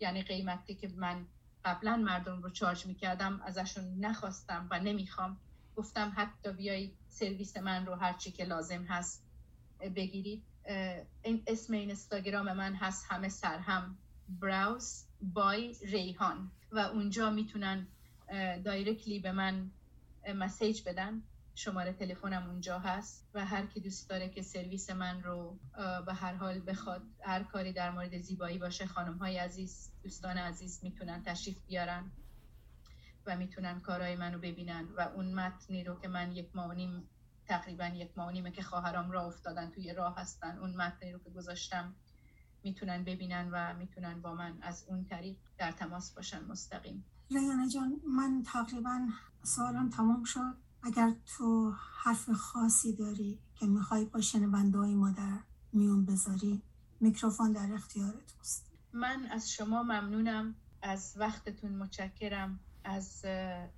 یعنی 0.00 0.22
قیمتی 0.22 0.74
که 0.74 0.88
من 0.88 1.26
قبلا 1.64 1.96
مردم 1.96 2.42
رو 2.42 2.50
charge 2.50 2.86
می‌کردم 2.86 3.40
ازشون 3.44 3.84
نخواستم 4.00 4.68
و 4.70 4.80
نمی‌خوام. 4.80 5.40
گفتم 5.76 6.12
حتی 6.16 6.52
بیای 6.52 6.92
سرویس 7.08 7.56
من 7.56 7.86
رو 7.86 7.94
هرچی 7.94 8.30
که 8.30 8.44
لازم 8.44 8.82
هست 8.82 9.24
بگیرید. 9.96 10.42
این 11.22 11.42
اسم 11.46 11.72
این 11.72 11.90
استاگرام 11.90 12.52
من 12.52 12.74
هست 12.74 13.06
همه 13.08 13.28
سر 13.28 13.58
هم 13.58 13.98
براوز 14.28 15.04
بای 15.20 15.74
ریحان. 15.82 16.50
و 16.72 16.78
اونجا 16.78 17.30
می‌تونن 17.30 17.86
دایرکتلی 18.64 19.18
به 19.18 19.32
من 19.32 19.70
مسیج 20.34 20.82
بدن. 20.86 21.22
شماره 21.54 21.92
تلفنم 21.92 22.50
اونجا 22.50 22.78
هست 22.78 23.28
و 23.34 23.46
هر 23.46 23.66
کی 23.66 23.80
دوست 23.80 24.10
داره 24.10 24.28
که 24.28 24.42
سرویس 24.42 24.90
من 24.90 25.22
رو 25.22 25.58
به 26.06 26.14
هر 26.14 26.34
حال 26.34 26.62
بخواد 26.66 27.02
هر 27.22 27.42
کاری 27.42 27.72
در 27.72 27.90
مورد 27.90 28.20
زیبایی 28.20 28.58
باشه 28.58 28.86
خانم 28.86 29.18
های 29.18 29.38
عزیز 29.38 29.90
دوستان 30.02 30.38
عزیز 30.38 30.80
می‌تونن 30.82 31.22
تشریف 31.22 31.56
بیارن 31.66 32.10
و 33.26 33.36
می‌تونن 33.36 33.80
کارهای 33.80 34.16
منو 34.16 34.38
ببینن 34.38 34.88
و 34.96 35.00
اون 35.00 35.34
متنی 35.34 35.84
رو 35.84 36.00
که 36.00 36.08
من 36.08 36.32
یک 36.32 36.56
ماه 36.56 36.74
نیم 36.74 37.08
تقریبا 37.46 37.86
یک 37.86 38.18
ماه 38.18 38.32
نیمه 38.32 38.50
که 38.50 38.62
خواهرام 38.62 39.10
راه 39.10 39.24
افتادن 39.26 39.70
توی 39.70 39.92
راه 39.92 40.20
هستن 40.20 40.58
اون 40.58 40.76
متنی 40.76 41.12
رو 41.12 41.18
که 41.18 41.30
گذاشتم 41.30 41.94
می‌تونن 42.64 43.04
ببینن 43.04 43.48
و 43.52 43.74
می‌تونن 43.74 44.20
با 44.20 44.34
من 44.34 44.58
از 44.62 44.84
اون 44.88 45.04
طریق 45.04 45.36
در 45.58 45.72
تماس 45.72 46.14
باشن 46.14 46.44
مستقیم. 46.44 47.04
ریانه 47.30 47.68
جان 47.68 48.00
من 48.16 48.42
تقریبا 48.46 49.08
سوالم 49.42 49.90
تمام 49.90 50.24
شد. 50.24 50.63
اگر 50.84 51.12
تو 51.26 51.74
حرف 52.02 52.30
خاصی 52.30 52.92
داری 52.92 53.38
که 53.54 53.66
می‌خوای 53.66 54.04
با 54.04 54.20
شنونده 54.20 54.78
های 54.78 54.94
ما 54.94 55.10
در 55.10 55.38
میون 55.72 56.06
بذاری 56.06 56.62
میکروفون 57.00 57.52
در 57.52 57.72
اختیار 57.72 58.12
توست 58.12 58.72
من 58.92 59.26
از 59.30 59.50
شما 59.50 59.82
ممنونم 59.82 60.54
از 60.82 61.14
وقتتون 61.16 61.72
متشکرم 61.72 62.60
از 62.84 63.24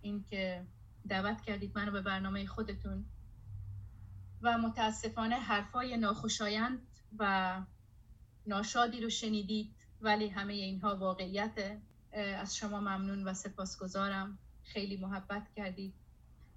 اینکه 0.00 0.66
دعوت 1.08 1.40
کردید 1.40 1.78
منو 1.78 1.92
به 1.92 2.02
برنامه 2.02 2.46
خودتون. 2.46 3.04
و 4.42 4.58
متاسفانه 4.58 5.36
حرفای 5.36 5.96
ناخوشایند 5.96 6.78
و 7.18 7.62
ناشادی 8.46 9.00
رو 9.00 9.10
شنیدید 9.10 9.74
ولی 10.00 10.28
همه 10.28 10.52
اینها 10.52 10.96
واقعیت 10.96 11.80
از 12.12 12.56
شما 12.56 12.80
ممنون 12.80 13.28
و 13.28 13.34
سپاسگزارم. 13.34 14.38
خیلی 14.62 14.96
محبت 14.96 15.48
کردید. 15.56 15.94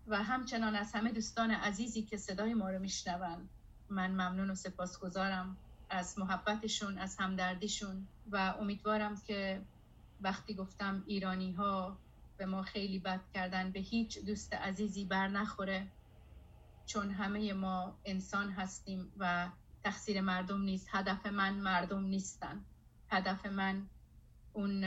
و 0.09 0.23
همچنان 0.23 0.75
از 0.75 0.93
همه 0.93 1.11
دوستان 1.11 1.51
عزیزی 1.51 2.01
که 2.01 2.17
صدای 2.17 2.53
ما 2.53 2.69
رو 2.69 2.79
میشنوند 2.79 3.49
من 3.89 4.11
ممنون 4.11 4.49
و 4.49 4.55
سپاسگزارم 4.55 5.57
از 5.89 6.19
محبتشون 6.19 6.97
از 6.97 7.15
همدردیشون 7.19 8.07
و 8.31 8.55
امیدوارم 8.59 9.21
که 9.27 9.61
وقتی 10.21 10.53
گفتم 10.53 11.03
ایرانی 11.07 11.51
ها 11.51 11.97
به 12.37 12.45
ما 12.45 12.61
خیلی 12.63 12.99
بد 12.99 13.21
کردن 13.33 13.71
به 13.71 13.79
هیچ 13.79 14.19
دوست 14.19 14.53
عزیزی 14.53 15.05
بر 15.05 15.27
نخوره 15.27 15.87
چون 16.85 17.11
همه 17.11 17.53
ما 17.53 17.99
انسان 18.05 18.51
هستیم 18.51 19.11
و 19.17 19.49
تقصیر 19.83 20.21
مردم 20.21 20.61
نیست. 20.61 20.87
هدف 20.91 21.25
من 21.25 21.53
مردم 21.53 22.03
نیستن. 22.03 22.65
هدف 23.09 23.45
من 23.45 23.85
اون 24.53 24.85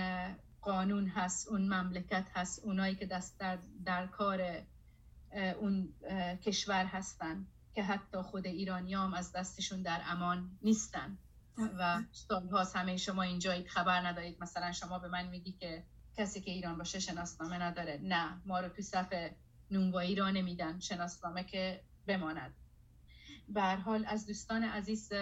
قانون 0.63 1.07
هست 1.07 1.49
اون 1.49 1.75
مملکت 1.75 2.27
هست 2.35 2.65
اونایی 2.65 2.95
که 2.95 3.07
دست 3.07 3.41
در, 3.41 3.59
در 3.85 4.07
کار 4.07 4.63
اون 5.33 5.95
کشور 6.45 6.85
هستن 6.85 7.47
که 7.75 7.83
حتی 7.83 8.23
خود 8.23 8.47
ایرانیام 8.47 9.15
از 9.15 9.33
دستشون 9.33 9.83
در 9.83 10.01
امان 10.05 10.59
نیستن. 10.63 11.19
و 11.79 12.03
هاست 12.53 12.77
همه 12.77 12.97
شما 12.97 13.23
اینجایید 13.23 13.69
خبر 13.69 14.07
ندارید. 14.07 14.43
مثلا 14.43 14.73
شما 14.73 14.99
به 14.99 15.09
من 15.09 15.29
میگی 15.29 15.53
که 15.53 15.85
کسی 16.17 16.41
که 16.41 16.51
ایران 16.51 16.79
باشه 16.79 16.99
شناسنامه 16.99 17.59
نداره. 17.59 18.01
نه 18.03 18.41
ما 18.47 18.61
رو 18.61 18.69
تو 18.69 18.83
صف 18.83 19.15
نونوایی 19.71 20.15
را 20.15 20.31
نمیدن 20.31 20.81
شناسنامه 20.81 21.45
که 21.45 21.81
بماند. 22.07 22.55
به 23.49 23.63
حال 23.63 24.05
از 24.09 24.27
دوستان 24.27 24.63
عزیز 24.63 25.13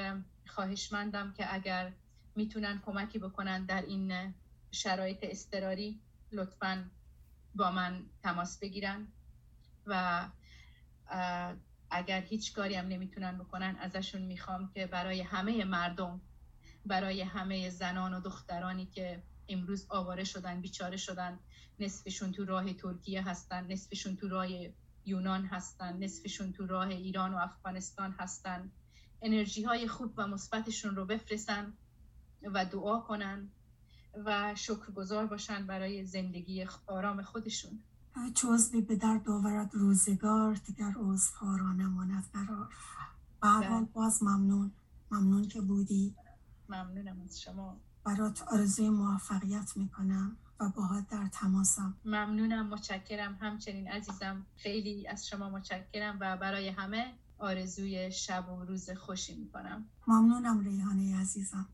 خواهشمندم 0.47 1.33
که 1.33 1.55
اگر 1.55 1.93
می‌تونن 2.37 2.81
کمکی 2.87 3.19
بکنن 3.19 3.65
در 3.65 3.83
این 3.83 4.35
شرایط 4.71 5.19
استراری 5.23 6.01
لطفا 6.33 6.91
با 7.55 7.71
من 7.71 8.07
تماس 8.23 8.59
بگیرن. 8.59 9.07
و 9.87 10.29
اگر 11.91 12.21
هیچ 12.21 12.55
کاری 12.55 12.75
هم 12.75 12.87
نمی‌تونن 12.87 13.39
بکنن 13.39 13.77
ازشون 13.81 14.23
می‌خوام 14.23 14.71
که 14.75 14.87
برای 14.87 15.21
همه 15.21 15.65
مردم 15.65 16.21
برای 16.87 17.23
همه 17.23 17.71
زنان 17.71 18.15
و 18.15 18.21
دخترانی 18.21 18.87
که 18.87 19.23
امروز 19.49 19.87
آواره 19.89 20.25
شدن 20.25 20.61
بیچاره 20.61 20.97
شدن 20.97 21.39
نصفشون 21.79 22.33
تو 22.33 22.45
راه 22.45 22.73
ترکیه 22.73 23.29
هستن 23.29 23.67
نصفشون 23.73 24.17
تو 24.17 24.29
راه 24.29 24.49
یونان 25.05 25.47
هستن 25.47 25.97
نصفشون 25.97 26.53
تو 26.53 26.67
راه 26.67 26.89
ایران 26.89 27.35
و 27.35 27.37
افغانستان 27.37 28.13
هستن. 28.19 28.71
انرژی 29.23 29.63
های 29.63 29.89
خوب 29.89 30.15
و 30.17 30.27
مثبتشون 30.27 30.97
رو 30.97 31.07
بفرستن 31.07 31.73
و 32.43 32.65
دعا 32.65 33.01
کنن 33.01 33.51
و 34.15 34.55
شکرگزار 34.55 35.27
باشن 35.27 35.67
برای 35.67 36.05
زندگی 36.05 36.67
آرام 36.87 37.23
خودشون. 37.23 37.83
چوزبی 38.35 38.81
به 38.81 38.97
در 38.97 39.19
داورد 39.19 39.75
روزگار 39.75 40.55
دیگر 40.55 40.95
عذرها 40.97 41.57
را 41.57 41.73
نماند 41.73 42.25
قرار. 42.33 42.69
به 43.43 43.69
بله. 43.69 43.81
باز 43.81 44.23
ممنون. 44.23 44.71
ممنون 45.11 45.49
که 45.49 45.61
بودی. 45.61 46.15
ممنونم 46.69 47.21
از 47.25 47.41
شما. 47.41 47.77
برات 48.05 48.43
آرزوی 48.43 48.91
موفقیت 48.91 49.77
می‌کنم 49.77 50.37
و 50.61 50.69
باهات 50.69 51.09
در 51.09 51.29
تماسم. 51.33 51.95
ممنونم 52.05 52.67
متشکرم. 52.67 53.39
همچنین 53.41 53.89
عزیزم 53.89 54.47
خیلی 54.57 55.09
از 55.09 55.27
شما 55.29 55.51
متشکرم 55.51 56.19
و 56.21 56.37
برای 56.37 56.69
همه 56.69 57.15
آرزوی 57.39 58.13
شب 58.13 58.49
و 58.49 58.65
روز 58.65 58.91
خوشی 58.91 59.35
می‌کنم. 59.35 59.85
ممنونم 60.07 60.61
ریحانه 60.61 61.21
عزیزم. 61.21 61.69